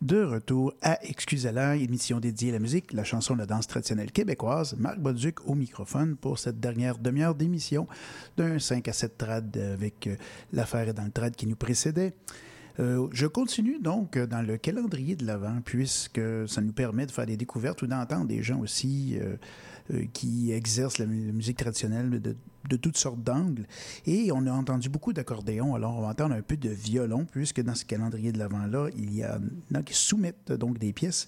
De 0.00 0.22
retour 0.22 0.74
à 0.80 0.96
Excusez-la, 1.02 1.74
émission 1.74 2.20
dédiée 2.20 2.50
à 2.50 2.52
la 2.52 2.58
musique, 2.60 2.92
la 2.92 3.02
chanson, 3.02 3.34
la 3.34 3.46
danse 3.46 3.66
traditionnelle 3.66 4.12
québécoise. 4.12 4.76
Marc 4.78 5.00
Bolduc 5.00 5.44
au 5.48 5.56
microphone 5.56 6.14
pour 6.14 6.38
cette 6.38 6.60
dernière 6.60 6.98
demi-heure 6.98 7.34
d'émission 7.34 7.88
d'un 8.36 8.60
5 8.60 8.86
à 8.86 8.92
7 8.92 9.18
trad 9.18 9.56
avec 9.56 10.06
euh, 10.06 10.14
l'affaire 10.52 10.94
dans 10.94 11.02
le 11.02 11.10
trad 11.10 11.34
qui 11.34 11.48
nous 11.48 11.56
précédait. 11.56 12.14
Euh, 12.78 13.08
je 13.10 13.26
continue 13.26 13.80
donc 13.80 14.16
dans 14.16 14.40
le 14.40 14.56
calendrier 14.56 15.16
de 15.16 15.26
l'Avent, 15.26 15.60
puisque 15.64 16.20
ça 16.46 16.60
nous 16.60 16.72
permet 16.72 17.04
de 17.04 17.10
faire 17.10 17.26
des 17.26 17.36
découvertes 17.36 17.82
ou 17.82 17.88
d'entendre 17.88 18.26
des 18.26 18.40
gens 18.40 18.60
aussi 18.60 19.18
euh, 19.20 20.04
qui 20.12 20.52
exercent 20.52 20.98
la 20.98 21.06
musique 21.06 21.56
traditionnelle 21.56 22.22
de, 22.22 22.36
de 22.68 22.76
toutes 22.76 22.96
sortes 22.96 23.22
d'angles. 23.22 23.66
Et 24.06 24.30
on 24.32 24.46
a 24.46 24.52
entendu 24.52 24.88
beaucoup 24.88 25.12
d'accordéon, 25.12 25.74
alors 25.74 25.98
on 25.98 26.02
va 26.02 26.08
entendre 26.08 26.34
un 26.34 26.42
peu 26.42 26.56
de 26.56 26.70
violon, 26.70 27.26
puisque 27.30 27.62
dans 27.62 27.74
ce 27.74 27.84
calendrier 27.84 28.32
de 28.32 28.38
l'Avent-là, 28.38 28.88
il 28.96 29.14
y 29.14 29.24
en 29.24 29.40
a 29.74 29.82
qui 29.82 29.94
soumettent 29.94 30.52
donc 30.52 30.78
des 30.78 30.92
pièces. 30.92 31.26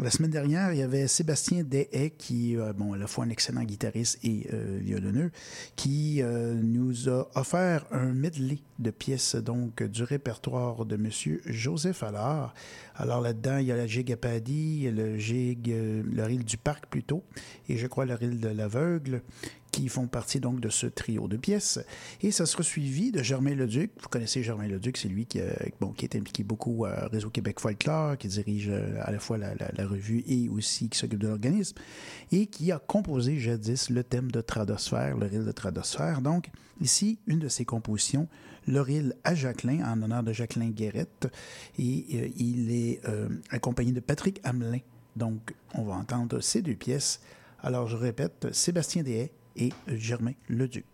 La 0.00 0.10
semaine 0.10 0.30
dernière, 0.30 0.72
il 0.72 0.78
y 0.78 0.82
avait 0.82 1.08
Sébastien 1.08 1.64
Dehaye, 1.64 2.12
qui 2.16 2.54
est 2.54 2.72
bon, 2.72 2.92
à 2.92 2.98
la 2.98 3.08
fois 3.08 3.24
un 3.24 3.30
excellent 3.30 3.64
guitariste 3.64 4.20
et 4.22 4.46
euh, 4.52 5.28
qui 5.74 6.22
euh, 6.22 6.54
nous 6.54 7.08
a 7.08 7.28
offert 7.34 7.84
un 7.90 8.12
medley 8.12 8.58
de 8.78 8.90
pièces 8.90 9.34
donc 9.34 9.82
du 9.82 10.04
répertoire 10.04 10.84
de 10.84 10.96
Monsieur 10.96 11.42
Joseph 11.46 12.02
Allard. 12.02 12.54
Alors 12.94 13.20
là-dedans, 13.20 13.58
il 13.58 13.66
y 13.66 13.72
a 13.72 13.76
la 13.76 13.86
gigue 13.86 14.16
le 14.22 15.18
gigue, 15.18 15.70
euh, 15.70 16.02
le 16.04 16.24
ril 16.24 16.44
du 16.44 16.56
parc 16.56 16.86
plutôt, 16.86 17.24
et 17.68 17.76
je 17.76 17.86
crois 17.86 18.04
le 18.04 18.14
ril 18.14 18.40
de 18.40 18.48
l'aveugle, 18.48 19.22
qui 19.78 19.88
font 19.88 20.08
partie 20.08 20.40
donc 20.40 20.58
de 20.58 20.70
ce 20.70 20.88
trio 20.88 21.28
de 21.28 21.36
pièces. 21.36 21.78
Et 22.20 22.32
ça 22.32 22.46
sera 22.46 22.64
suivi 22.64 23.12
de 23.12 23.22
Germain 23.22 23.54
Leduc. 23.54 23.92
Vous 24.00 24.08
connaissez 24.08 24.42
Germain 24.42 24.66
Leduc, 24.66 24.96
c'est 24.96 25.08
lui 25.08 25.24
qui, 25.24 25.40
euh, 25.40 25.52
bon, 25.80 25.92
qui 25.92 26.04
est 26.04 26.16
impliqué 26.16 26.42
beaucoup 26.42 26.84
à 26.84 27.06
Réseau 27.06 27.30
Québec 27.30 27.60
Folklore, 27.60 28.18
qui 28.18 28.26
dirige 28.26 28.70
euh, 28.70 29.00
à 29.02 29.12
la 29.12 29.20
fois 29.20 29.38
la, 29.38 29.86
revue 29.86 30.24
et 30.26 30.48
aussi 30.48 30.88
qui 30.88 30.98
s'occupe 30.98 31.20
de 31.20 31.28
l'organisme, 31.28 31.76
et 32.32 32.46
qui 32.46 32.72
a 32.72 32.80
composé 32.80 33.38
jadis 33.38 33.88
le 33.90 34.02
thème 34.02 34.32
de 34.32 34.40
Tradosphère, 34.40 35.16
le 35.16 35.26
reel 35.26 35.44
de 35.44 35.52
Tradosphère. 35.52 36.22
Donc, 36.22 36.50
ici, 36.80 37.20
une 37.28 37.38
de 37.38 37.48
ses 37.48 37.64
compositions, 37.64 38.26
le 38.66 38.84
à 39.22 39.36
Jacqueline, 39.36 39.84
en 39.84 40.02
honneur 40.02 40.24
de 40.24 40.32
Jacqueline 40.32 40.72
Guérette, 40.72 41.28
et 41.78 42.04
euh, 42.14 42.28
il 42.36 42.72
est 42.72 43.00
euh, 43.08 43.28
accompagné 43.50 43.92
de 43.92 44.00
Patrick 44.00 44.40
Hamelin. 44.42 44.80
Donc, 45.14 45.54
on 45.74 45.84
va 45.84 45.94
entendre 45.94 46.40
ces 46.40 46.62
deux 46.62 46.74
pièces. 46.74 47.20
Alors, 47.62 47.86
je 47.86 47.96
répète, 47.96 48.48
Sébastien 48.52 49.04
Deshaies 49.04 49.30
et 49.58 49.72
Germain 49.88 50.34
Leduc. 50.48 50.84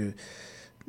Euh, 0.00 0.12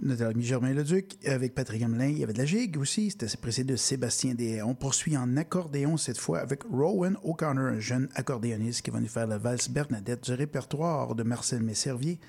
notre 0.01 0.25
ami 0.25 0.43
Germain 0.43 0.73
Leduc 0.73 1.17
avec 1.25 1.53
Patrick 1.53 1.81
Hamelin. 1.83 2.07
Il 2.07 2.19
y 2.19 2.23
avait 2.23 2.33
de 2.33 2.37
la 2.39 2.45
gigue 2.45 2.77
aussi. 2.77 3.11
C'était 3.11 3.27
précédé 3.37 3.73
de 3.73 3.77
Sébastien 3.77 4.33
Des. 4.33 4.61
On 4.61 4.73
poursuit 4.73 5.15
en 5.15 5.37
accordéon 5.37 5.97
cette 5.97 6.17
fois 6.17 6.39
avec 6.39 6.63
Rowan 6.63 7.17
O'Connor, 7.23 7.65
un 7.65 7.79
jeune 7.79 8.09
accordéoniste 8.15 8.81
qui 8.81 8.91
va 8.91 8.99
nous 8.99 9.07
faire 9.07 9.27
la 9.27 9.37
valse 9.37 9.69
Bernadette 9.69 10.23
du 10.23 10.33
répertoire 10.33 11.13
de 11.13 11.23
Marcel 11.23 11.61
Messervier. 11.61 12.19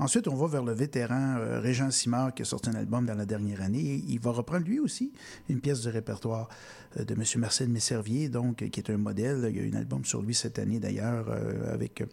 Ensuite, 0.00 0.28
on 0.28 0.36
va 0.36 0.46
vers 0.46 0.62
le 0.62 0.72
vétéran 0.72 1.36
euh, 1.38 1.60
Régent 1.60 1.90
Simard 1.90 2.32
qui 2.32 2.42
a 2.42 2.44
sorti 2.44 2.70
un 2.70 2.74
album 2.74 3.04
dans 3.04 3.16
la 3.16 3.26
dernière 3.26 3.62
année. 3.62 3.80
Et 3.80 4.04
il 4.08 4.20
va 4.20 4.30
reprendre 4.30 4.64
lui 4.64 4.78
aussi 4.78 5.12
une 5.48 5.60
pièce 5.60 5.80
du 5.80 5.88
répertoire 5.88 6.48
euh, 6.98 7.04
de 7.04 7.14
M. 7.14 7.24
Marcel 7.38 7.68
Messervier, 7.68 8.28
donc, 8.28 8.68
qui 8.70 8.80
est 8.80 8.90
un 8.90 8.96
modèle. 8.96 9.46
Il 9.50 9.56
y 9.56 9.60
a 9.60 9.62
eu 9.64 9.72
un 9.72 9.78
album 9.78 10.04
sur 10.04 10.22
lui 10.22 10.34
cette 10.34 10.58
année 10.60 10.78
d'ailleurs 10.78 11.26
euh, 11.28 11.74
avec. 11.74 12.04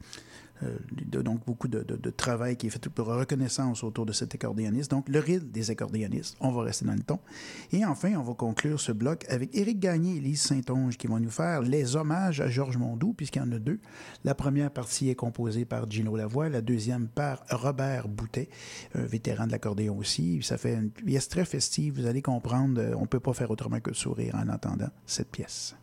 Euh, 0.64 0.78
donc 1.22 1.45
beaucoup 1.45 1.68
de, 1.68 1.84
travail 2.12 2.56
qui 2.56 2.68
est 2.68 2.70
fait 2.70 2.89
pour 2.89 3.08
reconnaissance 3.08 3.84
autour 3.84 4.06
de 4.06 4.14
cet 4.14 4.36
accordéoniste. 4.36 4.91
Donc, 4.91 5.10
le 5.10 5.20
ride 5.20 5.51
des 5.51 5.72
accordéonistes, 5.72 6.38
on 6.39 6.51
va 6.51 6.64
rester 6.64 6.86
dans 6.86 6.93
le 6.93 7.01
ton. 7.01 7.20
Et 7.72 7.86
enfin, 7.86 8.14
on 8.16 8.24
va 8.24 8.34
conclure 8.34 8.80
ce 8.80 8.91
bloc 8.91 9.26
avec 9.30 9.56
Éric 9.56 9.80
Gagné 9.80 10.18
et 10.18 10.20
Lise 10.20 10.41
Saint-Onge 10.41 10.97
qui 10.97 11.08
vont 11.08 11.20
nous 11.20 11.30
faire 11.30 11.62
les 11.62 11.95
hommages 11.95 12.41
à 12.41 12.47
Georges 12.47 12.78
Mondou, 12.78 13.14
puisqu'il 13.14 13.39
y 13.39 13.41
en 13.41 13.51
a 13.51 13.60
deux. 13.60 13.80
La 14.24 14.36
première 14.36 14.72
partie 14.72 15.10
est 15.10 15.16
composée 15.16 15.66
par 15.66 15.89
Gino 15.89 16.16
Lavoie, 16.16 16.49
la 16.49 16.62
deuxième 16.62 17.08
par 17.08 17.43
Robert 17.49 18.08
Boutet, 18.08 18.49
un 18.93 19.03
vétéran 19.03 19.47
de 19.47 19.51
l'accordéon 19.51 19.97
aussi. 19.97 20.41
Ça 20.41 20.58
fait 20.58 20.76
une 20.76 20.91
pièce 20.91 21.28
très 21.28 21.45
festive, 21.45 21.99
vous 21.99 22.06
allez 22.06 22.22
comprendre, 22.22 22.80
euh, 22.82 22.95
on 22.95 23.01
ne 23.01 23.08
peut 23.08 23.20
pas 23.20 23.34
faire 23.34 23.51
autrement 23.51 23.80
que 23.80 23.91
de 23.91 23.95
sourire 23.95 24.36
en 24.36 24.49
entendant 24.49 24.89
cette 25.06 25.32
pièce. 25.32 25.76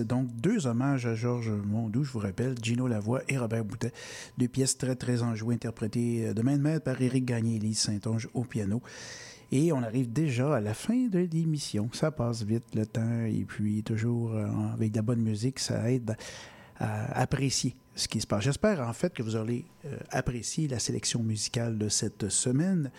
Donc, 0.00 0.28
deux 0.36 0.66
hommages 0.66 1.06
à 1.06 1.14
Georges 1.14 1.50
Mondou, 1.50 2.04
je 2.04 2.12
vous 2.12 2.18
rappelle, 2.18 2.54
Gino 2.62 2.86
Lavoie 2.86 3.22
et 3.28 3.36
Robert 3.36 3.64
Boutet. 3.64 3.92
Deux 4.38 4.48
pièces 4.48 4.78
très, 4.78 4.96
très 4.96 5.22
enjouées, 5.22 5.54
interprétées 5.54 6.32
de 6.32 6.42
main 6.42 6.56
de 6.56 6.62
maître 6.62 6.84
par 6.84 7.00
Éric 7.00 7.24
Gagné 7.26 7.56
et 7.56 7.58
Lise 7.58 7.78
Saint-Onge 7.78 8.28
au 8.34 8.44
piano. 8.44 8.80
Et 9.50 9.72
on 9.72 9.82
arrive 9.82 10.12
déjà 10.12 10.56
à 10.56 10.60
la 10.60 10.74
fin 10.74 11.06
de 11.08 11.20
l'émission. 11.20 11.88
Ça 11.92 12.10
passe 12.10 12.42
vite 12.42 12.74
le 12.74 12.84
temps 12.86 13.24
et 13.24 13.44
puis 13.46 13.82
toujours 13.82 14.32
euh, 14.34 14.46
avec 14.74 14.92
de 14.92 14.96
la 14.96 15.02
bonne 15.02 15.22
musique, 15.22 15.58
ça 15.58 15.90
aide 15.90 16.16
à 16.78 17.20
apprécier 17.20 17.74
ce 17.98 18.06
qui 18.06 18.20
se 18.20 18.26
passe. 18.26 18.44
J'espère 18.44 18.80
en 18.80 18.92
fait 18.92 19.12
que 19.12 19.22
vous 19.22 19.34
aurez 19.34 19.64
euh, 19.84 19.96
apprécié 20.10 20.68
la 20.68 20.78
sélection 20.78 21.20
musicale 21.22 21.78
de 21.78 21.88
cette 21.88 22.28
semaine. 22.28 22.92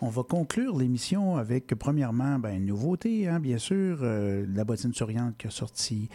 On 0.00 0.08
va 0.08 0.22
conclure 0.22 0.78
l'émission 0.78 1.36
avec 1.36 1.66
premièrement 1.74 2.38
ben, 2.38 2.56
une 2.56 2.66
nouveauté, 2.66 3.28
hein, 3.28 3.38
bien 3.38 3.58
sûr, 3.58 3.98
euh, 4.00 4.46
La 4.54 4.64
bottine 4.64 4.94
souriante 4.94 5.36
qui 5.36 5.46
a 5.46 5.50
sorti 5.50 6.08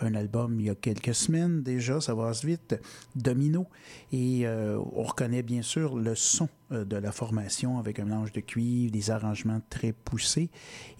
un 0.00 0.14
album 0.14 0.60
il 0.60 0.66
y 0.66 0.70
a 0.70 0.76
quelques 0.76 1.14
semaines 1.14 1.62
déjà, 1.62 2.00
ça 2.00 2.14
va 2.14 2.30
vite, 2.44 2.80
Domino. 3.16 3.66
Et 4.12 4.46
euh, 4.46 4.78
on 4.94 5.02
reconnaît 5.02 5.42
bien 5.42 5.62
sûr 5.62 5.96
le 5.96 6.14
son 6.14 6.48
euh, 6.70 6.84
de 6.84 6.96
la 6.96 7.10
formation 7.10 7.80
avec 7.80 7.98
un 7.98 8.04
mélange 8.04 8.30
de 8.30 8.40
cuivre, 8.40 8.92
des 8.92 9.10
arrangements 9.10 9.60
très 9.70 9.92
poussés. 9.92 10.50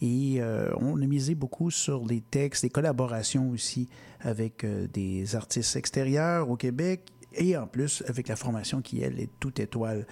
Et 0.02 0.40
on 0.80 1.00
a 1.00 1.06
misé 1.06 1.34
beaucoup 1.34 1.70
sur 1.70 2.04
des 2.04 2.20
textes, 2.20 2.64
des 2.64 2.70
collaborations 2.70 3.50
aussi 3.50 3.88
avec 4.20 4.66
des 4.92 5.36
artistes 5.36 5.76
extérieurs 5.76 6.50
au 6.50 6.56
Québec 6.56 7.12
et 7.34 7.56
en 7.56 7.66
plus 7.66 8.02
avec 8.06 8.28
la 8.28 8.36
formation 8.36 8.80
qui, 8.80 9.00
elle, 9.02 9.20
est 9.20 9.30
toute 9.38 9.60
étoile. 9.60 10.06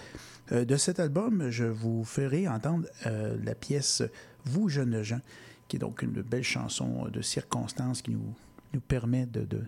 de 0.50 0.76
cet 0.76 1.00
album, 1.00 1.50
je 1.50 1.64
vous 1.64 2.04
ferai 2.04 2.46
entendre 2.46 2.86
la 3.04 3.54
pièce 3.54 4.02
Vous, 4.44 4.68
jeunes 4.68 5.02
gens, 5.02 5.20
qui 5.68 5.76
est 5.76 5.80
donc 5.80 6.02
une 6.02 6.22
belle 6.22 6.44
chanson 6.44 7.08
de 7.08 7.22
circonstances 7.22 8.02
qui 8.02 8.12
nous 8.12 8.34
nous 8.74 8.80
permet 8.80 9.26
de, 9.26 9.44
de 9.44 9.62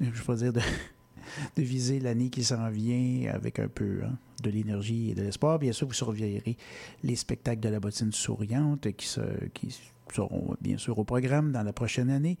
je 0.00 0.32
dire, 0.34 0.52
de, 1.56 1.62
viser 1.62 2.00
l'année 2.00 2.30
qui 2.30 2.44
s'en 2.44 2.68
vient 2.70 3.32
avec 3.32 3.58
un 3.58 3.68
peu 3.68 4.00
hein, 4.04 4.16
de 4.42 4.50
l'énergie 4.50 5.10
et 5.10 5.14
de 5.14 5.22
l'espoir. 5.22 5.58
Bien 5.58 5.72
sûr, 5.72 5.86
vous 5.86 5.94
surveillerez 5.94 6.56
les 7.02 7.16
spectacles 7.16 7.60
de 7.60 7.68
la 7.68 7.80
bottine 7.80 8.12
souriante 8.12 8.92
qui 8.92 9.08
seront 10.12 10.56
bien 10.60 10.78
sûr 10.78 10.98
au 10.98 11.04
programme 11.04 11.52
dans 11.52 11.62
la 11.62 11.72
prochaine 11.72 12.10
année. 12.10 12.38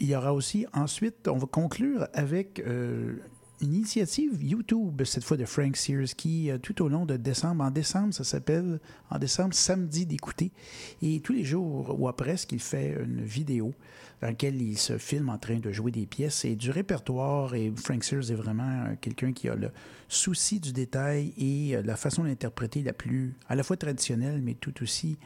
Il 0.00 0.08
y 0.08 0.14
aura 0.14 0.32
aussi 0.32 0.66
ensuite, 0.72 1.26
on 1.26 1.38
va 1.38 1.46
conclure 1.46 2.06
avec 2.12 2.60
euh, 2.60 3.16
une 3.60 3.74
initiative 3.74 4.40
YouTube, 4.40 5.02
cette 5.04 5.24
fois 5.24 5.36
de 5.36 5.44
Frank 5.44 5.76
Sears, 5.76 6.14
qui, 6.16 6.50
euh, 6.50 6.58
tout 6.58 6.82
au 6.82 6.88
long 6.88 7.04
de 7.04 7.16
décembre, 7.16 7.64
en 7.64 7.72
décembre, 7.72 8.14
ça 8.14 8.22
s'appelle, 8.22 8.78
en 9.10 9.18
décembre, 9.18 9.54
samedi 9.54 10.06
d'écouter. 10.06 10.52
Et 11.02 11.18
tous 11.20 11.32
les 11.32 11.42
jours, 11.42 11.96
ou 11.98 12.06
après, 12.06 12.36
il 12.52 12.60
fait 12.60 12.96
une 13.02 13.22
vidéo 13.22 13.74
dans 14.20 14.28
laquelle 14.28 14.62
il 14.62 14.78
se 14.78 14.98
filme 14.98 15.30
en 15.30 15.38
train 15.38 15.58
de 15.58 15.72
jouer 15.72 15.90
des 15.90 16.06
pièces. 16.06 16.44
Et 16.44 16.54
du 16.54 16.70
répertoire, 16.70 17.56
et 17.56 17.72
Frank 17.74 18.04
Sears 18.04 18.30
est 18.30 18.36
vraiment 18.36 18.84
euh, 18.84 18.94
quelqu'un 19.00 19.32
qui 19.32 19.48
a 19.48 19.56
le 19.56 19.70
souci 20.06 20.60
du 20.60 20.72
détail 20.72 21.32
et 21.36 21.82
la 21.82 21.96
façon 21.96 22.22
d'interpréter 22.22 22.82
la 22.82 22.92
plus, 22.92 23.34
à 23.48 23.56
la 23.56 23.64
fois 23.64 23.76
traditionnelle, 23.76 24.40
mais 24.42 24.54
tout 24.54 24.80
aussi 24.82 25.18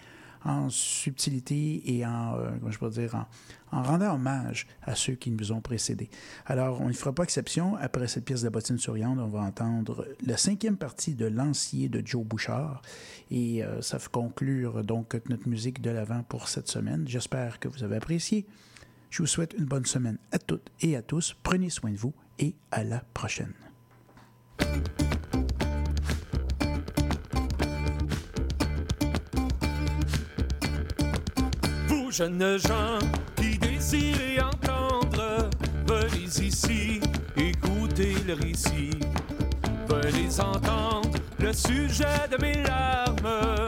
en 0.44 0.68
subtilité 0.68 1.82
et 1.96 2.06
en, 2.06 2.36
euh, 2.36 2.50
comment 2.58 2.70
je 2.70 2.78
peux 2.78 2.90
dire, 2.90 3.26
en, 3.70 3.82
rendant 3.82 4.14
hommage 4.14 4.66
à 4.82 4.94
ceux 4.94 5.14
qui 5.14 5.30
nous 5.30 5.52
ont 5.52 5.60
précédés. 5.60 6.10
Alors, 6.46 6.80
on 6.80 6.88
ne 6.88 6.92
fera 6.92 7.12
pas 7.12 7.22
exception. 7.22 7.76
Après 7.76 8.06
cette 8.08 8.24
pièce 8.24 8.42
de 8.42 8.48
bottine 8.48 8.78
souriante, 8.78 9.18
on 9.18 9.28
va 9.28 9.40
entendre 9.40 10.06
la 10.26 10.36
cinquième 10.36 10.76
partie 10.76 11.14
de 11.14 11.26
Lancier 11.26 11.88
de 11.88 12.02
Joe 12.04 12.24
Bouchard. 12.24 12.82
Et 13.30 13.64
euh, 13.64 13.80
ça 13.80 13.98
fait 13.98 14.10
conclure 14.10 14.84
donc 14.84 15.16
notre 15.28 15.48
musique 15.48 15.80
de 15.80 15.90
l'avant 15.90 16.22
pour 16.22 16.48
cette 16.48 16.68
semaine. 16.68 17.04
J'espère 17.06 17.58
que 17.58 17.68
vous 17.68 17.82
avez 17.82 17.96
apprécié. 17.96 18.46
Je 19.10 19.22
vous 19.22 19.26
souhaite 19.26 19.54
une 19.58 19.66
bonne 19.66 19.84
semaine 19.84 20.18
à 20.32 20.38
toutes 20.38 20.70
et 20.80 20.96
à 20.96 21.02
tous. 21.02 21.36
Prenez 21.42 21.68
soin 21.68 21.90
de 21.90 21.96
vous 21.96 22.14
et 22.38 22.54
à 22.70 22.82
la 22.82 23.04
prochaine. 23.12 23.52
Jeunes 32.12 32.58
gens 32.58 32.98
qui 33.36 33.56
désirez 33.56 34.38
entendre, 34.40 35.48
venez 35.86 36.46
ici, 36.46 37.00
écoutez 37.38 38.14
le 38.26 38.34
récit. 38.34 38.90
Venez 39.88 40.40
entendre 40.40 41.18
le 41.38 41.52
sujet 41.54 42.28
de 42.30 42.36
mes 42.42 42.62
larmes. 42.64 43.66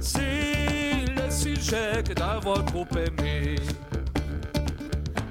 C'est 0.00 1.04
le 1.06 1.30
sujet 1.30 2.02
que 2.04 2.14
d'avoir 2.14 2.64
trop 2.64 2.86
aimé. 2.96 3.54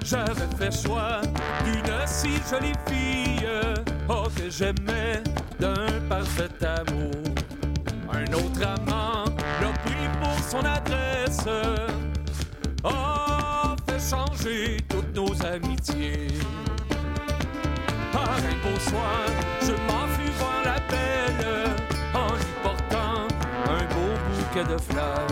J'avais 0.02 0.56
fait 0.58 0.72
choix 0.72 1.20
d'une 1.64 2.06
si 2.06 2.30
jolie 2.50 2.72
fille, 2.86 3.46
oh 4.08 4.24
que 4.34 4.48
j'aimais 4.48 5.22
d'un 5.60 6.00
parfait 6.08 6.48
amour. 6.64 7.12
Un 8.10 8.32
autre 8.32 8.66
amant 8.66 9.24
l'a 9.60 9.72
pris 9.84 10.08
pour 10.20 10.38
son 10.48 10.64
adresse 10.64 11.46
a 12.84 13.76
fait 13.86 14.10
changer 14.10 14.76
toutes 14.88 15.14
nos 15.14 15.32
amitiés. 15.44 16.28
Par 18.12 18.30
un 18.30 18.56
beau 18.62 18.78
soir, 18.80 19.26
je 19.60 19.72
m'en 19.72 20.06
fus 20.08 20.30
voir 20.38 20.62
la 20.64 20.78
belle 20.90 21.70
en 22.14 22.34
lui 22.34 22.52
portant 22.62 23.26
un 23.66 23.84
beau 23.94 24.12
bouquet 24.36 24.64
de 24.72 24.78
fleurs. 24.78 25.26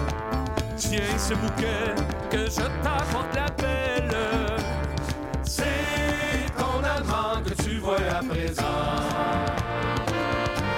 Tiens 0.76 1.18
ce 1.18 1.34
bouquet 1.34 1.94
que 2.30 2.46
je 2.46 2.66
t'apporte 2.82 3.34
la 3.34 3.46
belle. 3.62 4.16
C'est 5.42 6.46
ton 6.56 6.82
amant 6.82 7.42
que 7.42 7.62
tu 7.62 7.78
vois 7.78 7.96
à 7.96 8.22
présent. 8.22 8.62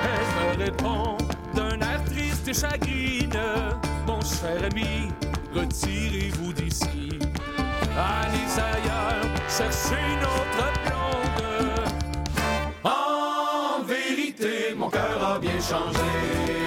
Elle 0.05 0.59
me 0.59 0.65
répond 0.65 1.17
d'un 1.55 1.79
air 1.81 2.03
triste 2.05 2.49
et 2.49 2.55
chagrine, 2.55 3.39
mon 4.07 4.21
cher 4.21 4.69
ami 4.71 5.11
retirez-vous 5.55 6.53
d'ici. 6.53 7.19
Allez 7.97 8.53
ailleurs, 8.57 9.25
cherchez 9.49 10.01
une 10.13 10.25
autre 10.25 10.65
blonde. 10.85 11.89
En 12.85 13.83
vérité, 13.85 14.75
mon 14.77 14.89
cœur 14.89 15.35
a 15.35 15.39
bien 15.39 15.61
changé. 15.61 16.62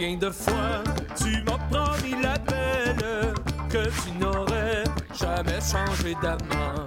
Combien 0.00 0.16
de 0.16 0.30
fois 0.30 0.82
tu 1.14 1.44
m'as 1.44 1.58
promis 1.70 2.22
la 2.22 2.38
belle 2.38 3.34
que 3.68 3.84
tu 3.84 4.12
n'aurais 4.18 4.84
jamais 5.12 5.60
changé 5.60 6.16
d'amant. 6.22 6.86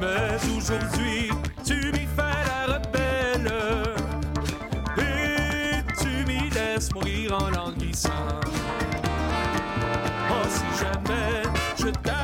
Mais 0.00 0.38
aujourd'hui, 0.56 1.28
tu 1.62 1.92
m'y 1.92 2.06
fais 2.16 2.40
la 2.48 2.78
rebelle 2.78 3.52
et 4.96 5.82
tu 5.98 6.08
m'y 6.26 6.48
laisses 6.48 6.90
mourir 6.94 7.36
en 7.42 7.50
languissant. 7.50 8.08
Oh, 10.30 10.46
si 10.48 10.64
jamais 10.82 11.42
je 11.78 11.90
t'avais 11.90 12.19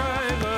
time. 0.00 0.49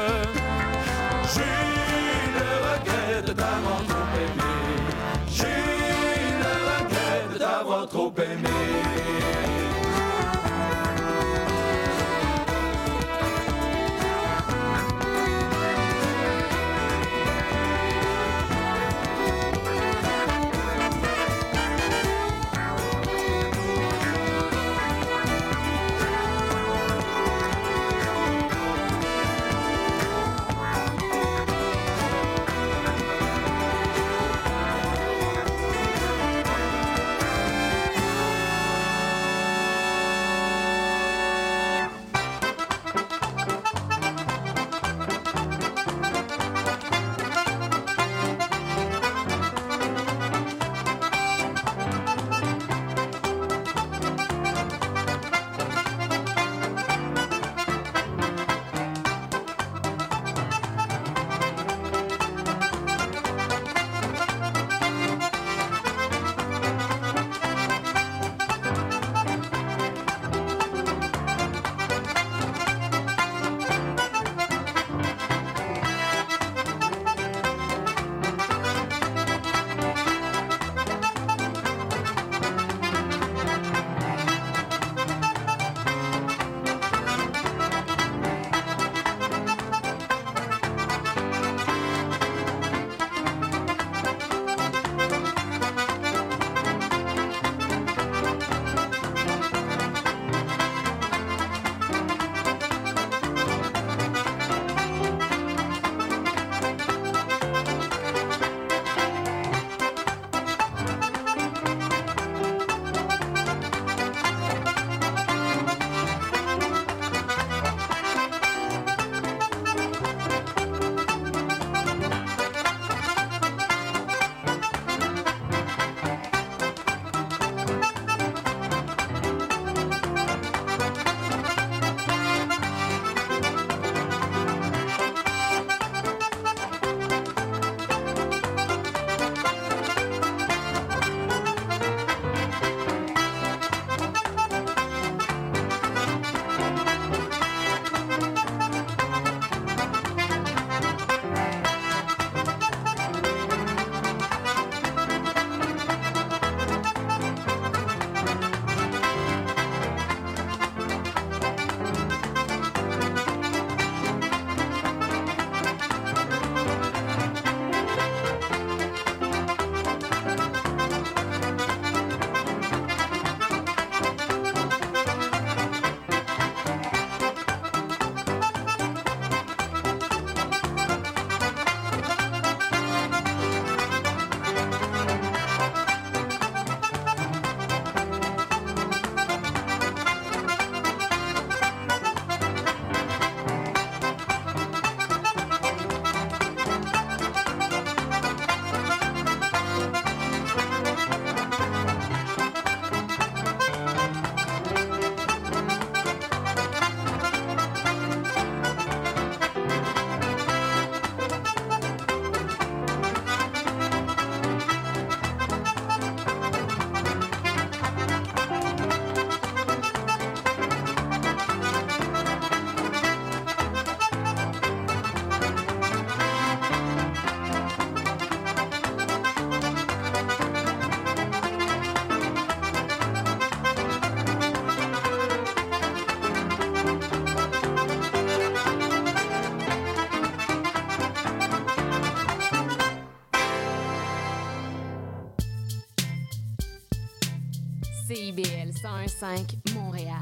101.5 249.07 249.75
Montréal. 249.75 250.15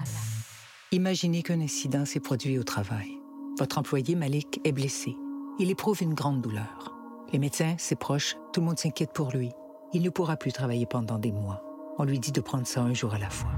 Imaginez 0.91 1.43
qu'un 1.43 1.61
incident 1.61 2.07
s'est 2.07 2.21
produit 2.21 2.59
au 2.59 2.63
travail. 2.63 3.11
Votre 3.59 3.77
employé 3.77 4.15
Malik 4.15 4.59
est 4.65 4.73
blessé. 4.73 5.15
Il 5.59 5.71
éprouve 5.71 6.03
une 6.03 6.15
grande 6.15 6.41
douleur. 6.41 6.95
Les 7.31 7.39
médecins, 7.39 7.75
ses 7.79 7.95
proches, 7.95 8.37
tout 8.55 8.61
le 8.61 8.67
monde 8.67 8.79
s'inquiète 8.79 9.13
pour 9.13 9.33
lui. 9.33 9.51
Il 9.93 10.03
ne 10.03 10.09
pourra 10.09 10.37
plus 10.37 10.53
travailler 10.53 10.87
pendant 10.87 11.19
des 11.19 11.31
mois. 11.31 11.63
On 11.99 12.05
lui 12.05 12.19
dit 12.19 12.33
de 12.33 12.41
prendre 12.41 12.67
ça 12.67 12.81
un 12.81 12.95
jour 12.95 13.13
à 13.13 13.19
la 13.19 13.29
fois. 13.29 13.53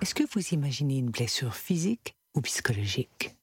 Est-ce 0.00 0.14
que 0.14 0.24
vous 0.32 0.54
imaginez 0.54 0.96
une 0.96 1.10
blessure 1.10 1.54
physique 1.54 2.16
ou 2.34 2.40
psychologique? 2.40 3.36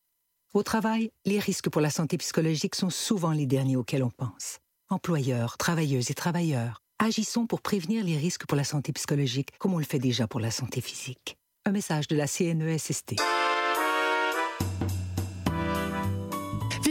Au 0.56 0.64
travail, 0.64 1.12
les 1.26 1.40
risques 1.40 1.70
pour 1.70 1.82
la 1.82 1.92
santé 1.92 2.18
psychologique 2.18 2.74
sont 2.74 2.90
souvent 2.90 3.32
les 3.32 3.46
derniers 3.46 3.78
auxquels 3.78 4.04
on 4.04 4.10
pense. 4.10 4.58
Employeurs, 4.90 5.58
travailleuses 5.58 6.10
et 6.10 6.16
travailleurs, 6.16 6.82
agissons 7.02 7.48
pour 7.48 7.62
prévenir 7.62 8.04
les 8.04 8.16
risques 8.16 8.46
pour 8.46 8.56
la 8.56 8.64
santé 8.64 8.94
psychologique 8.94 9.50
comme 9.58 9.74
on 9.74 9.80
le 9.80 9.84
fait 9.86 10.00
déjà 10.00 10.28
pour 10.28 10.40
la 10.40 10.52
santé 10.52 10.82
physique. 10.82 11.38
Un 11.66 11.72
message 11.72 12.08
de 12.08 12.16
la 12.16 12.28
CNESST. 12.28 13.16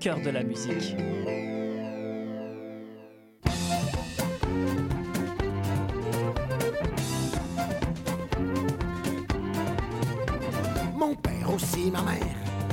Cœur 0.00 0.20
de 0.20 0.30
la 0.30 0.42
musique. 0.42 0.96